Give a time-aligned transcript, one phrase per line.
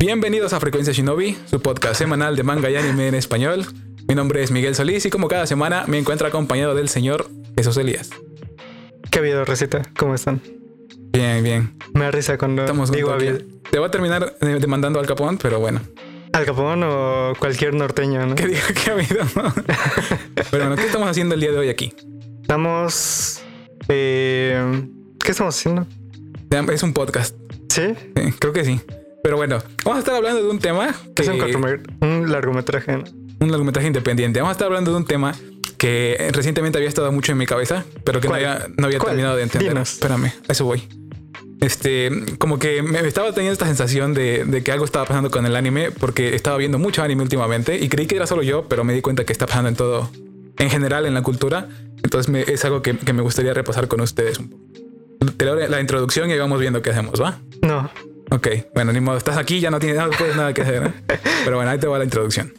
[0.00, 3.66] Bienvenidos a Frecuencia Shinobi, su podcast semanal de manga y anime en español.
[4.08, 7.76] Mi nombre es Miguel Solís y como cada semana me encuentro acompañado del señor Jesús
[7.76, 8.08] Elías.
[9.10, 9.82] ¿Qué ha habido, Receta?
[9.98, 10.40] ¿Cómo están?
[11.12, 11.76] Bien, bien.
[11.92, 13.40] Me da risa cuando Estamos digo había-.
[13.70, 15.82] Te voy a terminar demandando al Capón, pero bueno.
[16.32, 18.36] Al Capón o cualquier norteño, ¿no?
[18.36, 19.22] ¿Qué diga que ha habido?
[20.50, 21.92] pero bueno, ¿qué estamos haciendo el día de hoy aquí?
[22.40, 23.42] Estamos...
[23.88, 24.82] eh,
[25.22, 25.86] ¿Qué estamos haciendo?
[26.72, 27.36] Es un podcast.
[27.68, 27.82] ¿Sí?
[28.16, 28.80] Sí, creo que sí.
[29.22, 33.04] Pero bueno, vamos a estar hablando de un tema que Es un, un largometraje, ¿no?
[33.40, 34.40] un largometraje independiente.
[34.40, 35.34] Vamos a estar hablando de un tema
[35.78, 38.44] que recientemente había estado mucho en mi cabeza, pero que no ¿Cuál?
[38.46, 39.70] había, no había terminado de entender.
[39.72, 39.92] Dinos.
[39.94, 40.82] Espérame, a eso voy.
[41.60, 45.44] Este, como que me estaba teniendo esta sensación de, de que algo estaba pasando con
[45.44, 48.84] el anime, porque estaba viendo mucho anime últimamente y creí que era solo yo, pero
[48.84, 50.10] me di cuenta que está pasando en todo,
[50.58, 51.68] en general en la cultura.
[52.02, 54.64] Entonces me- es algo que, que me gustaría repasar con ustedes un poco.
[55.68, 57.38] La introducción y ahí vamos viendo qué hacemos, ¿va?
[57.62, 57.90] No.
[58.30, 60.84] Ok, bueno, ni modo, estás aquí, ya no tienes puedes nada que hacer.
[60.84, 60.92] ¿eh?
[61.44, 62.52] Pero bueno, ahí te va la introducción.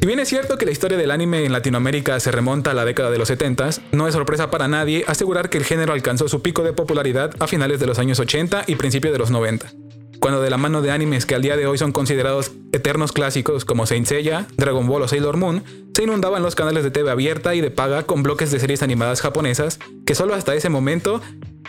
[0.00, 2.86] Si bien es cierto que la historia del anime en Latinoamérica se remonta a la
[2.86, 6.40] década de los 70, no es sorpresa para nadie asegurar que el género alcanzó su
[6.40, 9.70] pico de popularidad a finales de los años 80 y principios de los 90,
[10.18, 13.66] cuando de la mano de animes que al día de hoy son considerados eternos clásicos
[13.66, 17.54] como Saint Seiya, Dragon Ball o Sailor Moon, se inundaban los canales de TV abierta
[17.54, 21.20] y de paga con bloques de series animadas japonesas que solo hasta ese momento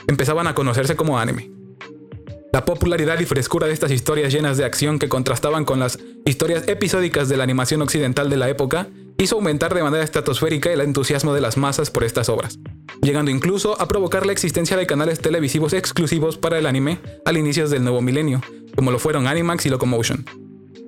[0.07, 1.60] empezaban a conocerse como anime.
[2.53, 6.67] La popularidad y frescura de estas historias llenas de acción que contrastaban con las historias
[6.67, 11.33] episódicas de la animación occidental de la época hizo aumentar de manera estratosférica el entusiasmo
[11.33, 12.59] de las masas por estas obras,
[13.01, 17.69] llegando incluso a provocar la existencia de canales televisivos exclusivos para el anime al inicio
[17.69, 18.41] del nuevo milenio,
[18.75, 20.25] como lo fueron Animax y Locomotion.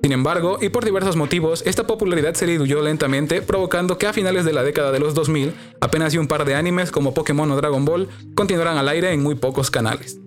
[0.02, 4.44] Sin embargo, y por diversos motivos, esta popularidad se diluyó lentamente, provocando que a finales
[4.44, 7.56] de la década de los 2000, apenas y un par de animes como Pokémon o
[7.56, 10.20] Dragon Ball continuaran al aire en muy pocos canales.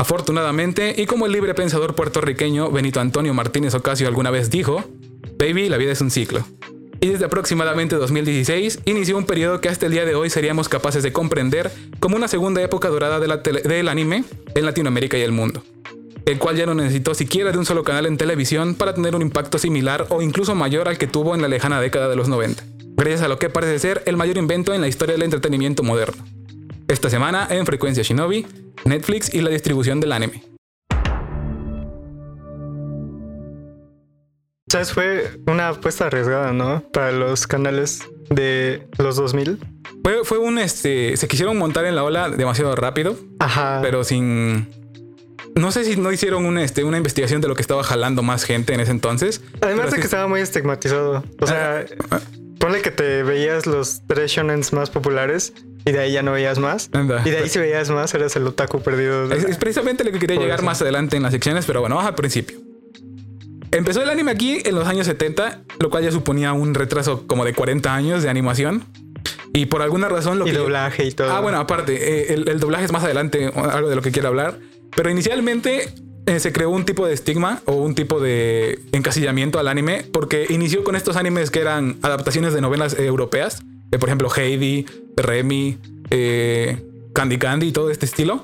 [0.00, 4.82] Afortunadamente, y como el libre pensador puertorriqueño Benito Antonio Martínez Ocasio alguna vez dijo,
[5.38, 6.42] Baby, la vida es un ciclo.
[7.02, 11.02] Y desde aproximadamente 2016 inició un periodo que hasta el día de hoy seríamos capaces
[11.02, 14.24] de comprender como una segunda época dorada del anime
[14.54, 15.62] en Latinoamérica y el mundo,
[16.24, 19.20] el cual ya no necesitó siquiera de un solo canal en televisión para tener un
[19.20, 22.64] impacto similar o incluso mayor al que tuvo en la lejana década de los 90,
[22.96, 26.24] gracias a lo que parece ser el mayor invento en la historia del entretenimiento moderno.
[26.90, 28.44] Esta semana en Frecuencia Shinobi,
[28.84, 30.42] Netflix y la distribución del anime.
[34.68, 34.92] ¿Sabes?
[34.92, 36.82] Fue una apuesta arriesgada, ¿no?
[36.92, 39.58] Para los canales de los 2000.
[40.02, 41.16] Fue, fue un este.
[41.16, 43.78] Se quisieron montar en la ola demasiado rápido, Ajá.
[43.82, 44.68] pero sin.
[45.56, 48.42] No sé si no hicieron una, este, una investigación de lo que estaba jalando más
[48.42, 49.42] gente en ese entonces.
[49.60, 51.22] Además de que sí- estaba muy estigmatizado.
[51.40, 51.84] O sea,
[52.58, 55.52] ponle que te veías los tres shonens más populares
[55.84, 56.88] y de ahí ya no veías más.
[56.92, 57.22] Anda.
[57.24, 59.28] Y de ahí si veías más, eras el otaku perdido.
[59.28, 60.66] de- Es, es precisamente lo que quería Por llegar eso.
[60.66, 62.58] más adelante en las secciones, pero bueno, vamos al principio.
[63.72, 67.44] Empezó el anime aquí en los años 70, lo cual ya suponía un retraso como
[67.44, 68.84] de 40 años de animación.
[69.52, 70.58] Y por alguna razón lo y que...
[70.58, 71.30] doblaje y todo.
[71.32, 71.94] Ah, bueno, aparte,
[72.30, 74.58] eh, el, el doblaje es más adelante, algo de lo que quiero hablar.
[74.96, 75.92] Pero inicialmente
[76.26, 80.46] eh, se creó un tipo de estigma o un tipo de encasillamiento al anime, porque
[80.50, 84.86] inició con estos animes que eran adaptaciones de novelas eh, europeas, de, por ejemplo Heidi,
[85.16, 85.78] Remy,
[86.10, 88.42] eh, Candy Candy y todo este estilo.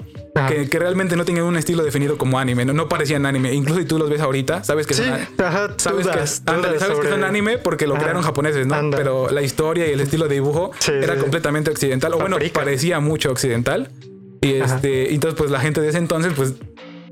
[0.48, 3.54] Que, que realmente no tenían un estilo definido como anime, no, no parecían anime.
[3.54, 5.14] Incluso si tú los ves ahorita, sabes que Sí, son,
[5.46, 8.02] ajá, sabes que, ándale, sabes que son anime porque lo Ajá.
[8.02, 8.74] crearon japoneses, ¿no?
[8.74, 8.98] Anda.
[8.98, 11.20] Pero la historia y el estilo de dibujo Sí, era sí.
[11.20, 12.60] completamente occidental, o bueno, Paprika.
[12.60, 13.88] parecía mucho occidental.
[14.42, 14.74] Y Ajá.
[14.76, 16.52] este, entonces, pues la gente de ese entonces, pues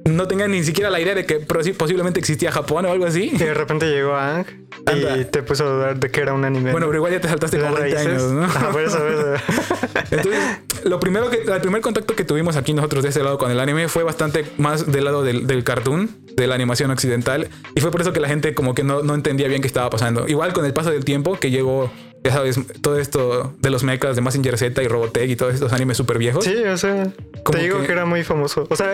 [0.05, 3.31] no tenía ni siquiera la idea de que posi- posiblemente existía Japón o algo así.
[3.33, 4.45] Y de repente llegó Ang
[4.87, 5.25] y Anda.
[5.31, 6.73] te puso a dudar de que era un anime.
[6.73, 8.23] Bueno, pero igual ya te saltaste Las como 20 raíces.
[8.23, 8.45] años, ¿no?
[8.45, 9.35] Ajá, por eso, por eso.
[10.11, 10.41] Entonces,
[10.85, 13.59] lo primero que, el primer contacto que tuvimos aquí nosotros de ese lado con el
[13.61, 17.49] anime fue bastante más del lado del, del cartoon, de la animación occidental.
[17.75, 19.89] Y fue por eso que la gente como que no, no entendía bien qué estaba
[19.91, 20.29] pasando.
[20.29, 21.91] Igual con el paso del tiempo que llegó,
[22.23, 25.73] ya sabes, todo esto de los mechas de Mazinger Z y Robotech y todos estos
[25.73, 26.45] animes súper viejos.
[26.45, 27.09] Sí, o sea,
[27.51, 27.93] te digo que- que...
[27.93, 28.67] era muy famoso.
[28.69, 28.93] O sea,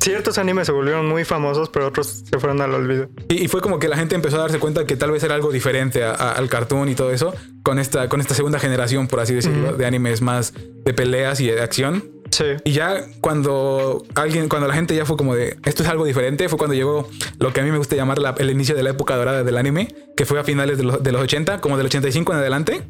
[0.00, 3.08] ciertos animes se volvieron muy famosos, pero otros se fueron al olvido.
[3.28, 5.34] Y, y fue como que la gente empezó a darse cuenta que tal vez era
[5.34, 9.06] algo diferente a- a- al cartoon y todo eso con esta, con esta segunda generación,
[9.08, 10.52] por así decirlo, de animes más
[10.84, 12.04] de peleas y de acción.
[12.30, 12.44] Sí.
[12.64, 16.48] Y ya cuando alguien, cuando la gente ya fue como de esto es algo diferente,
[16.48, 17.08] fue cuando llegó
[17.38, 19.56] lo que a mí me gusta llamar la- el inicio de la época dorada del
[19.56, 22.82] anime, que fue a finales de los, de los 80, como del 85 en adelante,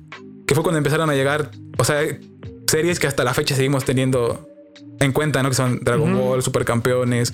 [0.47, 2.01] que fue cuando empezaron a llegar, o sea,
[2.67, 4.49] series que hasta la fecha seguimos teniendo
[5.01, 5.49] en cuenta, ¿no?
[5.51, 6.23] Que son Dragon Ujú.
[6.23, 7.33] Ball, Supercampeones,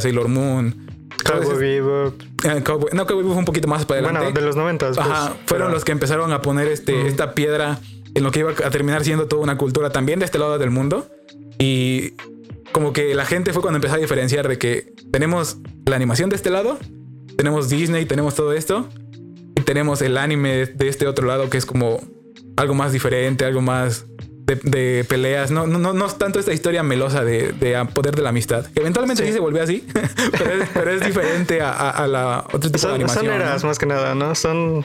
[0.00, 0.86] Sailor Moon.
[1.24, 2.14] Cowboy Bebop.
[2.44, 4.20] eh, Cowboy- no, Cowboy Bebop fue un poquito más para adelante.
[4.20, 4.96] Bueno, de los noventas.
[4.96, 7.78] pues, Ajá, fueron pero- los que empezaron a poner este, esta piedra
[8.14, 10.70] en lo que iba a terminar siendo toda una cultura también de este lado del
[10.70, 11.06] mundo.
[11.58, 12.14] Y
[12.72, 16.36] como que la gente fue cuando empezó a diferenciar de que tenemos la animación de
[16.36, 16.78] este lado,
[17.36, 18.88] tenemos Disney, tenemos todo esto,
[19.56, 22.00] y tenemos el anime de este otro lado que es como
[22.56, 24.06] algo más diferente, algo más
[24.56, 25.50] de, peleas.
[25.50, 27.54] No, no, no, no es tanto esta historia melosa de,
[27.94, 28.66] poder de la amistad.
[28.66, 29.86] Que eventualmente sí, se volvió así,
[30.74, 33.26] pero, es, diferente a, la otro tipo de animación.
[33.26, 34.34] Son eras más que nada, ¿no?
[34.34, 34.84] Son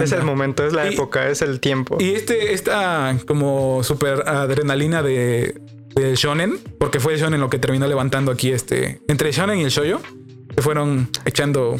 [0.00, 1.98] es el momento, es la época, es el tiempo.
[2.00, 5.60] Y este, esta como super adrenalina de,
[5.94, 9.00] de Shonen, porque fue Shonen lo que terminó levantando aquí este.
[9.08, 10.00] Entre Shonen y el Shoyo,
[10.54, 11.76] se fueron echando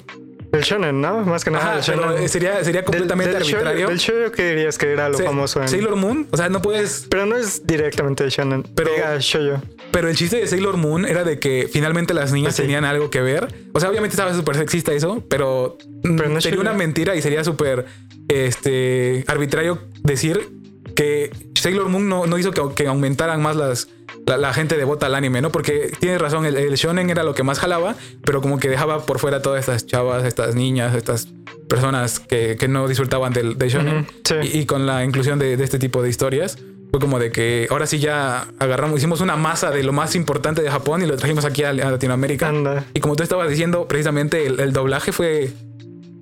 [0.53, 1.21] el shonen, ¿no?
[1.25, 1.77] Más que nada.
[1.77, 3.89] el sería, sería completamente arbitrario.
[3.89, 5.69] ¿El shoyo qué dirías que era lo famoso en...
[5.69, 6.29] Sailor Moon.
[6.31, 7.07] O sea, no puedes...
[7.09, 8.63] Pero no es directamente shonen.
[8.75, 9.63] Pero, shoyo.
[9.91, 13.23] Pero el chiste de Sailor Moon era de que finalmente las niñas tenían algo que
[13.23, 13.49] ver.
[13.73, 15.79] O sea, obviamente estaba súper sexista eso, pero,
[16.41, 17.87] sería una mentira y sería súper
[18.29, 20.62] este, arbitrario decir
[20.95, 23.89] que Sailor Moon no, no hizo que, que aumentaran más las
[24.27, 25.51] la, gente devota al anime, ¿no?
[25.51, 29.19] Porque tienes razón, el, shonen era lo que más jalaba, pero como que dejaba por
[29.19, 31.29] fuera todas estas chavas, estas niñas, estas
[31.69, 34.07] personas que, no disfrutaban del, shonen.
[34.43, 36.59] y, con la inclusión de, este tipo de historias,
[36.91, 40.63] fue como de que ahora sí ya agarramos, hicimos una masa de lo más importante
[40.63, 42.53] de Japón y lo trajimos aquí a, Latinoamérica.
[42.95, 45.53] Y como tú estabas diciendo, precisamente el doblaje fue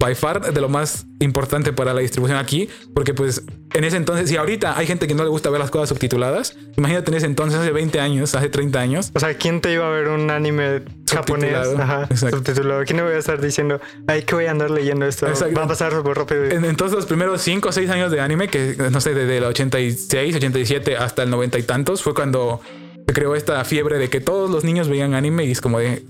[0.00, 3.44] by far de lo más importante para la distribución aquí, porque pues
[3.74, 6.56] en ese entonces, si ahorita hay gente que no le gusta ver las cosas subtituladas,
[6.76, 9.12] imagínate en ese entonces, hace 20 años, hace 30 años.
[9.14, 12.82] O sea, ¿quién te iba a ver un anime japonés Ajá, subtitulado?
[12.84, 15.26] ¿Quién me voy a estar diciendo, ay, que voy a andar leyendo esto?
[15.26, 16.44] Va a pasar súper rápido.
[16.46, 19.44] En, entonces, los primeros 5 o 6 años de anime, que no sé, desde el
[19.44, 22.62] 86, 87 hasta el 90 y tantos, fue cuando
[23.06, 26.02] se creó esta fiebre de que todos los niños veían anime y es como de,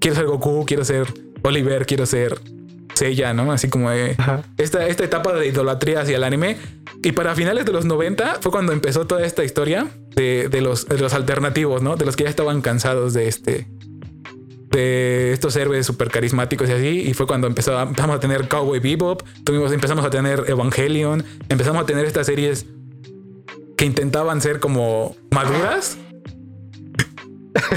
[0.00, 1.08] quiero ser Goku, quiero ser
[1.42, 2.38] Oliver, quiero ser
[2.94, 3.52] Sella, ¿no?
[3.52, 4.16] Así como de
[4.56, 6.56] esta, esta etapa de idolatría hacia el anime.
[7.02, 11.12] Y para finales de los 90 fue cuando empezó toda esta historia de, los, los
[11.12, 11.96] alternativos, ¿no?
[11.96, 13.66] De los que ya estaban cansados de este.
[14.70, 17.02] De estos héroes súper carismáticos y así.
[17.06, 21.82] Y fue cuando empezó, empezamos a tener Cowboy Bebop, tuvimos, empezamos a tener Evangelion, empezamos
[21.82, 22.66] a tener estas series
[23.76, 25.98] que intentaban ser como maduras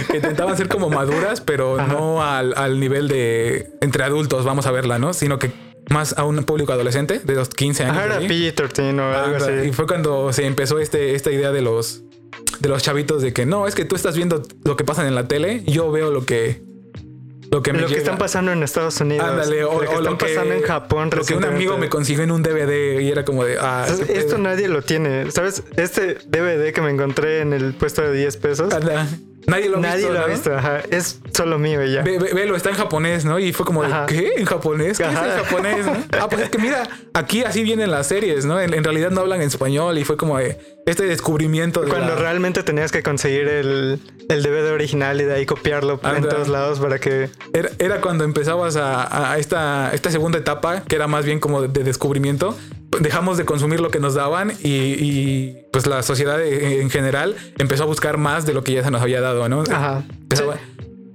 [0.09, 4.99] que intentaban ser como maduras, pero no al, nivel de entre adultos, vamos a verla,
[4.99, 5.13] ¿no?
[5.13, 5.51] Sino que
[5.89, 8.03] más a un público adolescente de los 15 años.
[8.03, 9.69] era PG-13 o algo así.
[9.69, 12.03] Y fue cuando se empezó este, esta idea de los,
[12.59, 15.15] de los chavitos de que no, es que tú estás viendo lo que pasa en
[15.15, 16.61] la tele, yo veo lo que
[17.49, 19.25] lo que, me lo que están pasando en Estados Unidos.
[19.25, 21.09] Ándale, o, lo que están pasando en Japón.
[21.15, 23.57] Lo que un amigo me consiguió en un DVD y era como de.
[23.59, 25.31] Ah, esto nadie lo tiene.
[25.31, 25.63] ¿Sabes?
[25.77, 28.73] Este DVD que me encontré en el puesto de 10 pesos.
[29.47, 30.81] Nadie lo, Nadie lo ha visto, ajá.
[30.91, 32.01] Es solo mío y ya.
[32.01, 33.39] Ve, velo, está en japonés, ¿no?
[33.39, 34.33] Y fue como de, ¿qué?
[34.35, 34.97] ¿En japonés?
[34.97, 35.85] ¿Qué es en japonés?
[36.19, 36.83] Ah, pues es que mira,
[37.13, 38.59] aquí así vienen las series, ¿no?
[38.59, 41.81] En, realidad no hablan en español y fue como de este descubrimiento.
[41.81, 43.99] De Cuando realmente tenías que conseguir el,
[44.29, 47.29] el DVD original y de ahí copiarlo en todos lados para que.
[47.53, 51.61] Era, era cuando empezabas a, a, esta, esta segunda etapa, que era más bien como
[51.61, 52.57] de descubrimiento,
[52.99, 57.85] dejamos de consumir lo que nos daban y, pues la sociedad en general empezó a
[57.85, 59.63] buscar más de lo que ya se nos había dado, ¿no?
[59.69, 60.03] Ajá.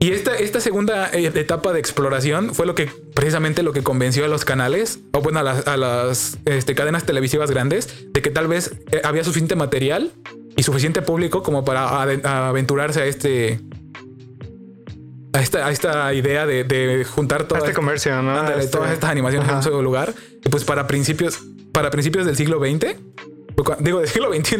[0.02, 4.24] Y esta, esta segunda eh, etapa de exploración fue lo que precisamente lo que convenció
[4.24, 8.72] a los canales, o bueno, a las, este, cadenas televisivas grandes, de que tal vez
[8.90, 10.10] eh, había suficiente material
[10.56, 12.02] y suficiente público como para
[12.48, 13.60] aventurarse a este
[15.34, 18.48] a esta, a esta idea de, juntar todo este comercio, ¿no?
[18.50, 20.12] Este todas estas animaciones en un solo lugar.
[20.44, 21.38] Y pues para principios,
[21.72, 22.96] para principios del siglo XX,
[23.80, 24.56] digo del siglo XXI,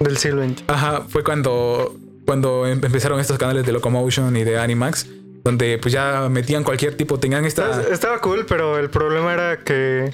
[0.00, 0.64] del siglo XX.
[0.68, 5.06] Ajá, fue cuando, cuando em, empezaron estos canales de Locomotion y de Animax,
[5.44, 7.82] donde pues ya metían cualquier tipo, tenían esta...
[7.82, 10.10] Estaba cool, pero el problema era que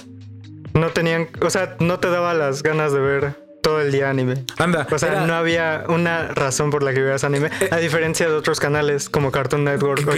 [0.75, 4.45] no tenían, o sea, no te daba las ganas de ver todo el día anime.
[4.59, 4.87] Anda.
[4.91, 8.35] O sea, no había una razón por la que vieras anime, eh, a diferencia de
[8.35, 10.13] otros canales como Cartoon Network o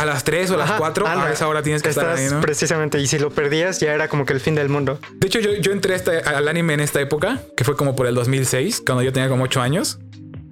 [0.00, 2.40] a las 3 o las 4, a esa hora tienes que estar ahí, ¿no?
[2.40, 4.98] Precisamente, y si lo perdías ya era como que el fin del mundo.
[5.14, 8.14] De hecho, yo, yo entré al anime en esta época, que fue como por el
[8.14, 9.98] 2006, cuando yo tenía como 8 años.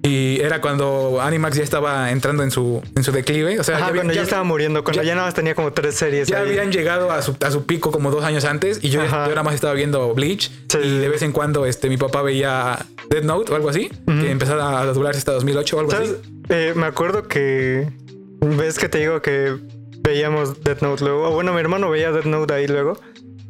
[0.07, 3.59] Y era cuando Animax ya estaba entrando en su, en su declive.
[3.59, 6.29] O sea, ya, cuando ya, estaba muriendo, cuando ya, nada más tenía como tres series.
[6.29, 9.09] Ya habían llegado a su, a su, pico como dos años antes y yo, yo
[9.09, 10.49] nada más estaba viendo Bleach.
[10.81, 14.31] Y de vez en cuando este, mi papá veía Dead Note o algo así, que
[14.31, 16.15] empezaba a doblarse hasta 2008 o algo así.
[16.49, 17.91] Eh, me acuerdo que.
[18.39, 19.57] ¿Ves que te digo que
[19.99, 21.29] veíamos Dead Note luego?
[21.29, 22.97] O bueno, mi hermano veía Dead Note ahí luego.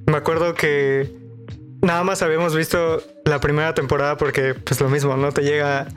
[0.07, 1.13] Me acuerdo que
[1.83, 5.31] nada más habíamos visto la primera temporada porque, pues lo mismo, ¿no?
[5.31, 5.87] Te llega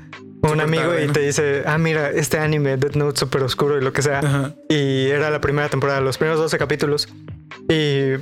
[0.43, 3.93] un amigo y te dice, ah, mira, este anime, Death Note, súper oscuro y lo
[3.93, 4.55] que sea.
[4.69, 7.09] Y era la primera temporada, los primeros 12 capítulos.
[7.69, 8.17] Y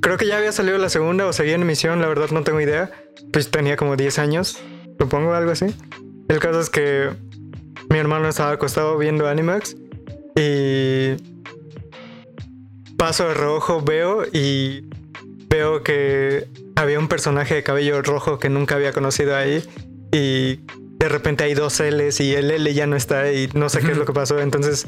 [0.00, 2.60] creo que ya había salido la segunda o seguía en emisión, la verdad no tengo
[2.60, 2.90] idea.
[3.32, 4.58] Pues tenía como 10 años,
[4.98, 5.66] supongo, algo así.
[6.28, 7.10] El caso es que
[7.90, 9.76] mi hermano estaba acostado viendo Animax
[10.36, 11.16] y
[12.96, 14.88] paso de rojo, veo y
[15.48, 19.62] veo que había un personaje de cabello rojo que nunca había conocido ahí
[20.12, 20.60] y
[21.02, 23.90] de repente hay dos L's y el L ya no está y no sé qué
[23.90, 24.38] es lo que pasó.
[24.38, 24.86] Entonces,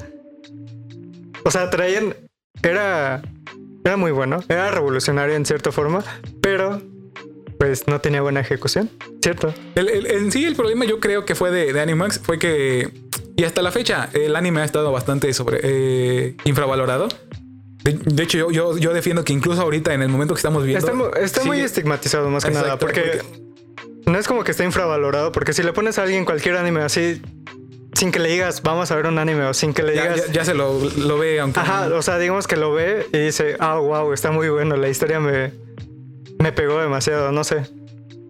[1.44, 2.14] o sea, traían,
[2.62, 3.20] era,
[3.84, 6.04] era muy bueno, era revolucionario en cierta forma,
[6.40, 6.80] pero
[7.58, 8.90] pues no tenía buena ejecución,
[9.22, 9.52] ¿cierto?
[9.74, 12.92] El- el- en sí, el problema yo creo que fue de, de Animax fue que,
[13.36, 17.08] y hasta la fecha, el anime ha estado bastante sobre eh, infravalorado.
[17.82, 20.64] De, de hecho, yo, yo, yo defiendo que incluso ahorita, en el momento que estamos
[20.64, 20.86] viendo.
[20.86, 23.20] Está, está muy estigmatizado más que nada, porque,
[24.06, 27.20] no es como que esté infravalorado, porque si le pones a alguien cualquier anime así,
[27.94, 30.26] sin que le digas, vamos a ver un anime, o sin que le ya, digas...
[30.26, 31.60] ya- ya se lo, lo ve, aunque.
[31.60, 34.88] Ajá, o sea, digamos que lo ve y dice, ah, wow, está muy bueno, la
[34.88, 35.52] historia me,
[36.40, 37.66] me pegó demasiado, no sé.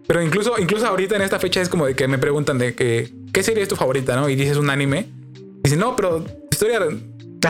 [0.07, 3.11] Pero incluso, incluso ahorita en esta fecha es como de que me preguntan de que,
[3.33, 4.29] ¿qué serie es tu favorita, no?
[4.29, 5.09] Y dices un anime.
[5.35, 6.79] Y dices, no, pero historia.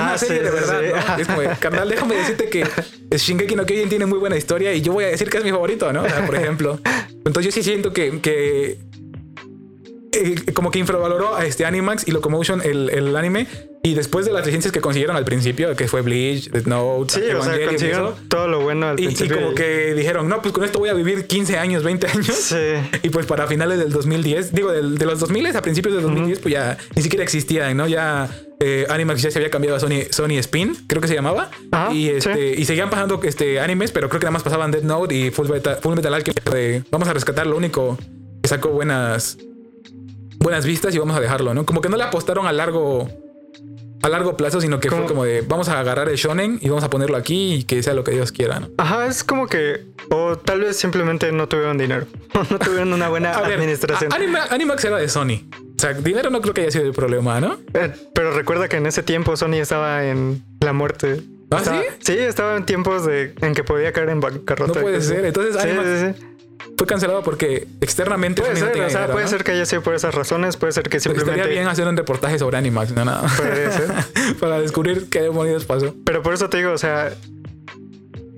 [0.02, 0.82] Una Ah, serie de verdad.
[0.82, 1.22] ¿no?
[1.22, 2.66] Es como, carnal, déjame decirte que
[3.12, 5.52] Shingeki no Kyojin tiene muy buena historia y yo voy a decir que es mi
[5.52, 6.04] favorito, ¿no?
[6.04, 6.80] O sea, por ejemplo.
[7.26, 8.78] Entonces yo sí siento que, que
[10.16, 13.48] eh, como que infravaloró a este Animax y Locomotion el, el anime
[13.84, 17.20] y después de las licencias que consiguieron al principio, que fue Bleach, Death Note, Sí,
[17.20, 19.36] o sea, Evangelion y consiguieron eso, todo lo bueno al y, y principio.
[19.38, 22.26] como que dijeron, no, pues con esto voy a vivir 15 años, 20 años.
[22.36, 22.56] Sí.
[23.04, 26.40] Y pues para finales del 2010, digo, del- de los 2000 a principios del 2010,
[26.40, 27.88] pues ya ni siquiera existían, ¿no?
[27.88, 28.28] Ya
[28.60, 31.52] eh, Animax ya se había cambiado a Sony, Sony Spin, creo que se llamaba.
[31.72, 32.62] Ajá, y, este, sí.
[32.62, 35.48] y seguían pasando este, animes, pero creo que nada más pasaban Death Note y Full
[35.50, 36.50] Metal, Full Metal Alchemist.
[36.50, 38.00] de, vamos a rescatar lo único
[38.42, 39.38] que sacó buenas,
[40.46, 41.66] buenas vistas y vamos a dejarlo, ¿no?
[41.66, 43.10] Como que no le apostaron a largo...
[44.04, 46.84] A largo plazo, sino que fue Como- de vamos a agarrar el shonen y vamos
[46.84, 48.70] a ponerlo aquí y que sea lo que Dios quiera, ¿no?
[48.78, 52.06] Ajá, es como que, o tal vez simplemente no tuvieron dinero,
[52.52, 54.14] no tuvieron una buena A ver, administración.
[54.14, 55.50] a- Anima- Animax era de Sony.
[55.76, 57.58] O sea, dinero no creo que haya sido el problema, ¿no?
[57.74, 61.22] Eh, pero recuerda que en ese tiempo Sony estaba en la muerte.
[61.50, 61.88] ¿Ah, Estaba- sí?
[62.02, 64.74] Sí, estaba en tiempos de, en que podía caer en bancarrota.
[64.76, 65.26] No puede ser.
[65.26, 66.26] Entonces, Sí, Animax sí, sí.
[66.78, 69.32] Fue cancelado porque externamente Puede no ser, tenía o sea, dinero, puede ¿no?
[69.32, 71.40] ser que haya sido por esas razones, puede ser que Pero simplemente...
[71.42, 73.28] Estaría bien hacer un reportaje sobre Animax, no nada.
[73.38, 73.92] Puede ser.
[74.40, 75.94] Para descubrir qué demonios pasó.
[76.06, 77.14] Pero por eso te digo, o sea,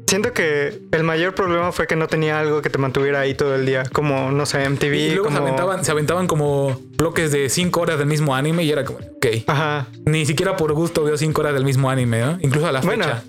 [0.07, 3.55] siento que el mayor problema fue que no tenía algo que te mantuviera ahí todo
[3.55, 5.37] el día, como, no sé, MTV, Y luego como...
[5.37, 8.99] se, aventaban, se aventaban como bloques de 5 horas del mismo anime y era como,
[8.99, 9.25] ok.
[9.47, 12.37] Ajá, Ni siquiera por gusto veo 5 horas del mismo anime, ¿no?
[12.41, 13.03] Incluso a la Bueno.
[13.03, 13.23] fecha.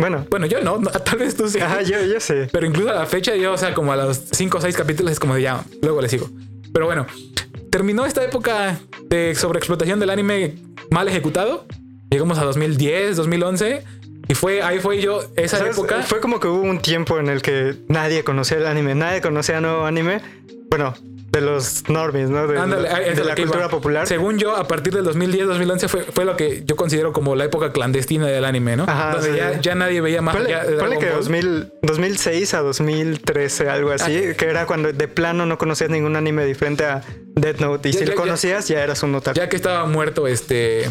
[0.00, 1.60] Bueno, Bueno, yo no, no, tal vez tú sí.
[1.60, 2.48] ajá, yo, yo sé.
[2.52, 5.12] Pero incluso a la fecha, yo, o sea, como a los 5 o 6 capítulos
[5.12, 6.28] es como de ya, luego le sigo.
[6.72, 7.06] Pero bueno,
[7.70, 8.78] terminó esta época
[9.08, 10.56] de sobreexplotación del anime
[10.90, 11.66] mal ejecutado.
[12.10, 13.84] Llegamos a 2010, 2011.
[14.28, 15.76] Y fue, ahí fue yo, esa ¿Sabes?
[15.76, 16.02] época.
[16.02, 19.60] Fue como que hubo un tiempo en el que nadie conocía el anime, nadie conocía
[19.60, 20.20] nuevo anime.
[20.70, 20.94] Bueno,
[21.40, 22.46] de los normies, ¿no?
[22.46, 23.68] De, Ándale, de la cultura iba.
[23.68, 24.06] popular.
[24.06, 27.44] Según yo, a partir del 2010, 2011 fue, fue lo que yo considero como la
[27.44, 28.84] época clandestina del anime, ¿no?
[28.84, 30.50] Ajá, Donde sí, ya, nadie veía más Ponle,
[30.98, 31.16] que Ball.
[31.16, 34.34] 2000, 2006 a 2013, algo así, Ah.
[34.36, 37.02] que era cuando de plano no conocías ningún anime diferente a
[37.34, 37.88] Death Note.
[37.88, 39.36] Y Ya, si ya, lo conocías, ya, eras un otaku.
[39.38, 40.88] ya que estaba muerto este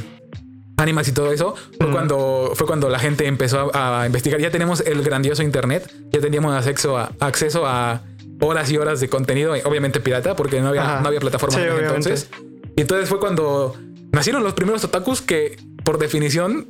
[0.78, 1.92] Animax y todo eso, fue Mm.
[1.92, 4.40] cuando fue cuando la gente empezó a, a investigar.
[4.40, 8.02] Ya tenemos el grandioso internet, ya teníamos acceso a acceso a
[8.42, 11.02] horas y horas de contenido, obviamente pirata, porque no había, Ajá.
[11.02, 12.30] no había plataforma Sí, en entonces.
[12.76, 13.76] Y entonces fue cuando
[14.12, 16.70] nacieron los primeros otakus que por definición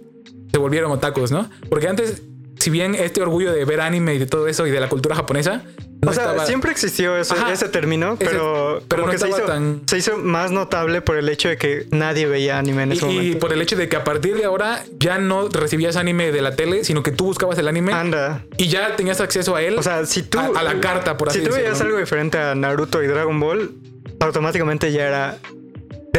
[0.52, 1.50] se volvieron otakus, ¿no?
[1.70, 2.24] Porque antes,
[2.58, 5.16] si bien este orgullo de ver anime y de todo eso y de la cultura
[5.16, 5.64] japonesa,
[6.02, 7.52] no o sea, estaba- siempre existió eso- Ajá.
[7.52, 11.02] ese término, Ese- pero, pero como no que se hizo, tan- se hizo más notable
[11.02, 13.40] por el hecho de que nadie veía anime en ese Y, y momento.
[13.40, 16.56] por el hecho de que a partir de ahora ya no recibías anime de la
[16.56, 18.44] tele, sino que tú buscabas el anime Anda.
[18.58, 19.78] y ya tenías acceso a él.
[19.78, 20.40] O sea, si tú.
[20.40, 21.88] A- a la carta, por así Si tú veías decirlo.
[21.88, 23.72] algo diferente a Naruto y Dragon Ball,
[24.20, 25.38] automáticamente ya era.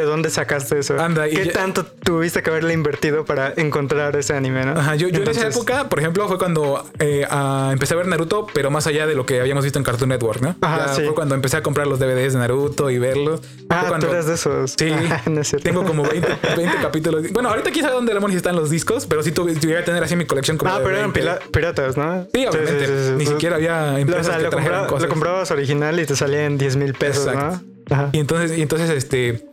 [0.01, 0.99] ¿De dónde sacaste eso?
[0.99, 4.73] Anda, y ¿Qué ya- tanto tuviste que haberle invertido para encontrar ese anime, no?
[4.73, 7.99] Ajá, yo, yo en esa Entonces- época, por ejemplo, fue cuando eh, ah, empecé a
[7.99, 10.57] ver Naruto, pero más allá de lo que habíamos visto en Cartoon Network, ¿no?
[10.63, 11.03] Ajá, Ya sí.
[11.05, 13.43] Fue cuando empecé a comprar los DVDs de Naruto y verlos.
[13.69, 14.75] Ah, cuando, tú eres de esos.
[14.79, 14.91] Sí,
[15.31, 15.65] no es cierto.
[15.69, 17.31] tengo como 20, 20 capítulos.
[17.33, 20.17] Bueno, ahorita quizá dónde demonios están los discos, pero sí tuve, tuviera que tener así
[20.17, 21.21] mi colección como Ah, pero eran 20.
[21.21, 22.27] pila- piratas, ¿no?
[22.33, 23.13] Sí, obviamente.
[23.19, 25.03] Ni siquiera había O empresas sea, que lo, cosas.
[25.03, 27.61] lo comprabas original y te salían 10 mil pesos, Exacto.
[27.67, 27.71] ¿no?
[27.95, 28.09] Ajá.
[28.13, 29.45] Y entonces, y entonces, este,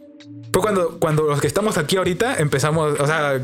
[0.57, 3.35] fue cuando, cuando los que estamos aquí ahorita empezamos, o sea,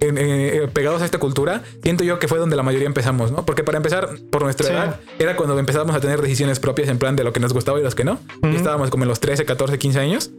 [0.00, 3.44] en- en- pegados a esta cultura, siento yo que fue donde la mayoría empezamos, ¿no?
[3.44, 4.72] Porque para empezar, por nuestra Sí.
[4.72, 7.80] edad, era cuando empezábamos a tener decisiones propias en plan de lo que nos gustaba
[7.80, 8.20] y los que no.
[8.42, 10.30] Y estábamos como en los 13, 14, 15 años.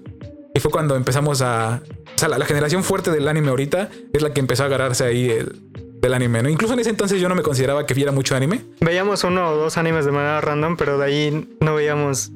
[0.55, 1.81] Y fue cuando empezamos a...
[2.15, 5.03] O sea, la, la generación fuerte del anime ahorita es la que empezó a agarrarse
[5.03, 5.59] ahí el-
[6.01, 6.47] del anime, ¿no?
[6.49, 8.61] Incluso en ese entonces yo no me consideraba que viera mucho anime.
[8.79, 12.31] Veíamos uno o dos animes de manera random, pero de ahí no veíamos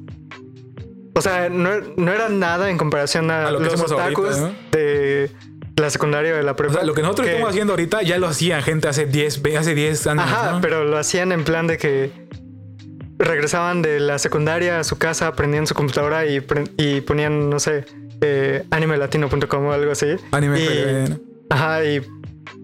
[1.15, 4.41] O sea, no, no era nada en comparación a, A lo que los otakus ahorita,
[4.41, 4.53] ¿no?
[4.71, 5.31] de
[5.75, 6.73] la secundaria o de la O prepa.
[6.75, 9.57] sea, lo que nosotros que- estamos haciendo ahorita ya lo hacía gente hace 10, ve-
[9.57, 10.23] hace 10 años.
[10.25, 10.61] Ajá, ¿no?
[10.61, 12.11] pero lo hacían en plan de que
[13.19, 16.43] regresaban de la secundaria a su casa, prendían su computadora y,
[16.77, 17.85] y ponían, no sé,
[18.21, 20.07] eh, animelatino.com o algo así.
[20.31, 21.17] Anime y.
[21.49, 22.01] Ajá, y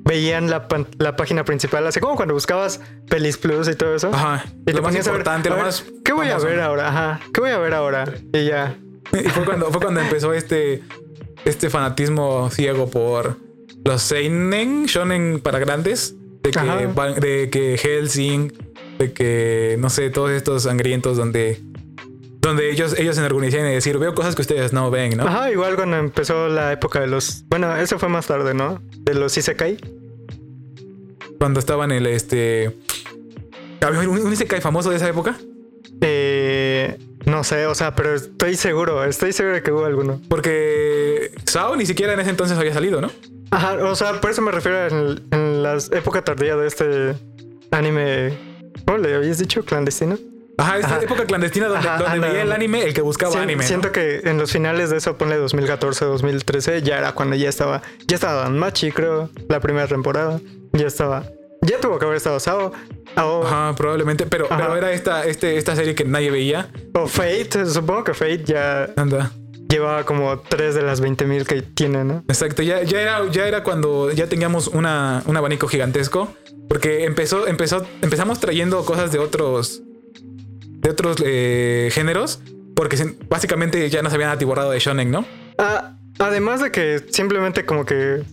[0.10, 4.10] veían la, la página principal, así como cuando buscabas Pelis Plus y todo eso.
[4.12, 4.44] Ajá.
[4.66, 5.86] Y lo más ponías a ver, importante, lo más.
[6.04, 6.88] ¿Qué voy a ver ahora?
[6.88, 8.12] Ajá, ¿qué voy a ver ahora?
[8.34, 8.75] Y ya.
[9.13, 10.82] Y fue cuando, fue cuando empezó este,
[11.46, 13.38] este fanatismo ciego por
[13.86, 16.16] los Seinen, Shonen para grandes.
[16.42, 16.78] De que, Ajá.
[16.78, 18.54] de que Helsing,
[18.98, 21.62] de que, no sé, todos estos sangrientos donde,
[22.50, 25.24] donde ellos, ellos se enorgullecían de decir, veo cosas que ustedes no ven, ¿no?
[25.27, 27.44] Ajá, igual cuando empezó la época de los.
[27.48, 28.82] Bueno, eso fue más tarde, ¿no?
[28.98, 29.77] De los Isekai.
[31.38, 32.75] Cuando estaban el, este...
[33.82, 35.38] ¿Había un, un Isekai famoso de esa época?
[36.01, 40.20] Eh, no sé, o sea, pero estoy seguro, estoy seguro de que hubo alguno.
[40.27, 43.12] Porque Sao ni siquiera en ese entonces había salido, ¿no?
[43.51, 47.15] Ajá, o sea, por eso me refiero en, en la época tardía de este
[47.72, 48.38] anime.
[48.86, 49.63] ¿Cómo le habías dicho?
[49.63, 50.18] ¿Clandestino?
[50.60, 51.01] Ajá, esa Ajá.
[51.01, 53.63] época clandestina donde, Ajá, donde veía el anime el que buscaba anime.
[53.63, 53.68] ¿no?
[53.68, 57.82] Siento que en los finales de eso, ponle 2014, 2013, ya era cuando ya estaba,
[58.08, 60.39] ya estaba Danmachi, creo, la primera temporada.
[60.74, 61.24] Ya estaba,
[61.62, 62.72] ya tuvo que haber estado Sao.
[63.16, 64.25] Ajá, probablemente.
[64.25, 66.70] Pero, pero era esta, este, esta serie que nadie veía.
[66.94, 69.32] o Fate, supongo que Fate ya Anda.
[69.68, 72.24] llevaba como 3 de las 20.000 que tiene, ¿no?
[72.28, 72.62] Exacto.
[72.62, 76.34] Ya, ya, era, ya era cuando ya teníamos una, un abanico gigantesco.
[76.70, 79.82] Porque empezó, empezó, empezamos trayendo cosas de otros.
[80.80, 82.42] De otros eh, géneros.
[82.76, 82.98] Porque
[83.30, 85.26] básicamente ya nos habían atiborrado de Shonen, ¿no?
[85.58, 88.24] Ah, además de que simplemente como que...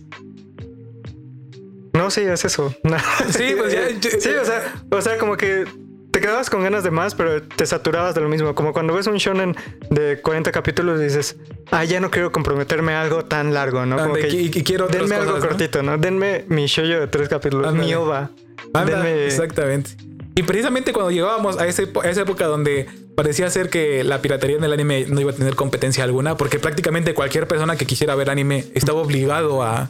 [1.93, 2.73] No, sí, es eso.
[3.31, 5.65] Sí, pues ya- sí, o sea, o sea, como que
[6.11, 8.55] te quedabas con ganas de más, pero te saturabas de lo mismo.
[8.55, 9.55] Como cuando ves un shonen
[9.89, 11.35] de 40 capítulos y dices,
[11.71, 13.97] ah, ya no quiero comprometerme a algo tan largo, ¿no?
[13.97, 15.97] Como que y, y quiero denme algo cortito, ¿no?
[15.97, 17.85] Denme mi shoujo de tres capítulos, Ándale.
[17.87, 18.31] mi ova.
[18.73, 19.91] Anda, Denme- Exactamente.
[20.37, 24.57] Y precisamente cuando llegábamos a, ese, a esa época donde parecía ser que la piratería
[24.57, 28.13] en el anime no iba a tener competencia alguna, porque prácticamente cualquier persona que quisiera
[28.15, 29.89] ver anime estaba obligado a,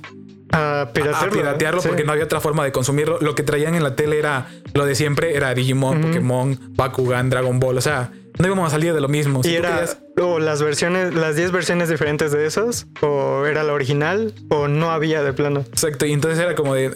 [0.54, 1.82] a a piratearlo.
[1.82, 1.90] sí.
[1.90, 3.20] porque no había otra forma de consumirlo.
[3.20, 7.60] Lo que traían en la tele era lo de siempre, era Digimon, Pokémon, Bakugan, Dragon
[7.60, 7.78] Ball.
[7.78, 9.44] O sea, no íbamos a salir de lo mismo.
[9.44, 13.64] Si Y era querías- o las versiones, las 10 versiones diferentes de esos, o era
[13.64, 15.60] la original, o no había de plano.
[15.68, 16.06] Exacto.
[16.06, 16.92] Y entonces era como de...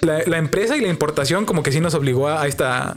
[0.00, 2.96] La, la empresa y la importación como que sí nos obligó a esta...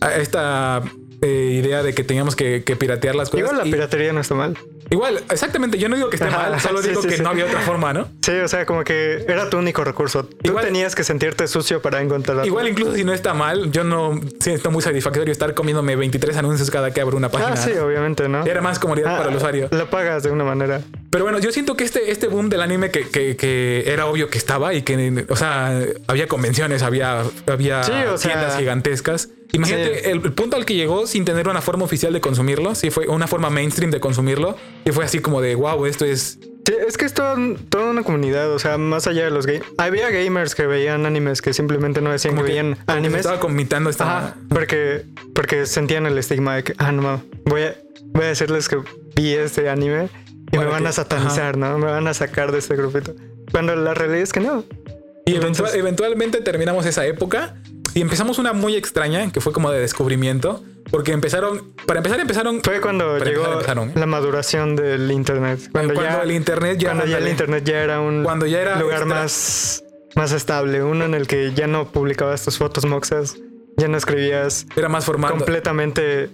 [0.00, 0.82] A esta
[1.22, 3.44] eh, idea de que teníamos que, que piratear las cosas.
[3.46, 4.58] Igual la y- piratería no está mal.
[4.94, 5.76] Igual, exactamente.
[5.78, 7.22] Yo no digo que esté Ajá, mal, solo sí, digo sí, que sí.
[7.22, 8.06] no había otra forma, ¿no?
[8.22, 10.24] Sí, o sea, como que era tu único recurso.
[10.24, 12.44] Tú Igual- tenías que sentirte sucio para encontrarlo.
[12.46, 16.70] Igual, incluso si no está mal, yo no siento muy satisfactorio estar comiéndome 23 anuncios
[16.70, 17.54] cada que abro una página.
[17.54, 18.44] Ah, sí, obviamente, ¿no?
[18.46, 19.68] Era más comodidad Ah, para el usuario.
[19.72, 20.80] Lo pagas de una manera.
[21.10, 24.30] Pero bueno, yo siento que este, este boom del anime que, que- que era obvio
[24.30, 29.28] que estaba y que, o sea, había convenciones, había, había o sea- tiendas gigantescas.
[29.52, 32.90] Imagínate el, el punto al que llegó sin tener una forma oficial de consumirlo, sí
[32.90, 36.38] fue una forma mainstream de consumirlo, y fue así como de, wow, esto es...
[36.66, 37.36] Sí, es que es todo-
[37.68, 39.66] toda una comunidad, o sea, más allá de los gamers.
[39.76, 42.98] Había gamers que veían animes que simplemente no decían que, que- veían como que se
[42.98, 43.20] animes.
[43.20, 44.04] Estaba comitando esta...
[44.18, 47.76] Ajá, porque, porque sentían el estigma de que, ah, no, mames, voy a,
[48.14, 48.78] voy a decirles que
[49.14, 50.08] vi este anime
[50.52, 51.76] y Para me van que- a satanizar, ¿no?
[51.78, 53.14] Me van a sacar de este grupito.
[53.52, 54.64] Cuando la realidad es que no.
[55.26, 57.56] Y Entonces- eventual- eventualmente terminamos esa época
[57.92, 62.60] y empezamos una muy extraña, que fue como de descubrimiento, porque empezaron, para empezar empezaron...
[62.62, 63.92] Fue cuando llegó empezar, ¿eh?
[63.94, 65.60] la maduración del internet.
[65.72, 66.88] Cuando, Cuando ya, el internet ya...
[66.90, 70.82] cuando ya el internet ya era un Cuando ya era lugar extra- más, más estable,
[70.82, 73.36] uno en el que ya no publicabas tus fotos moxas,
[73.76, 75.32] ya no escribías Era más formal.
[75.32, 76.30] completamente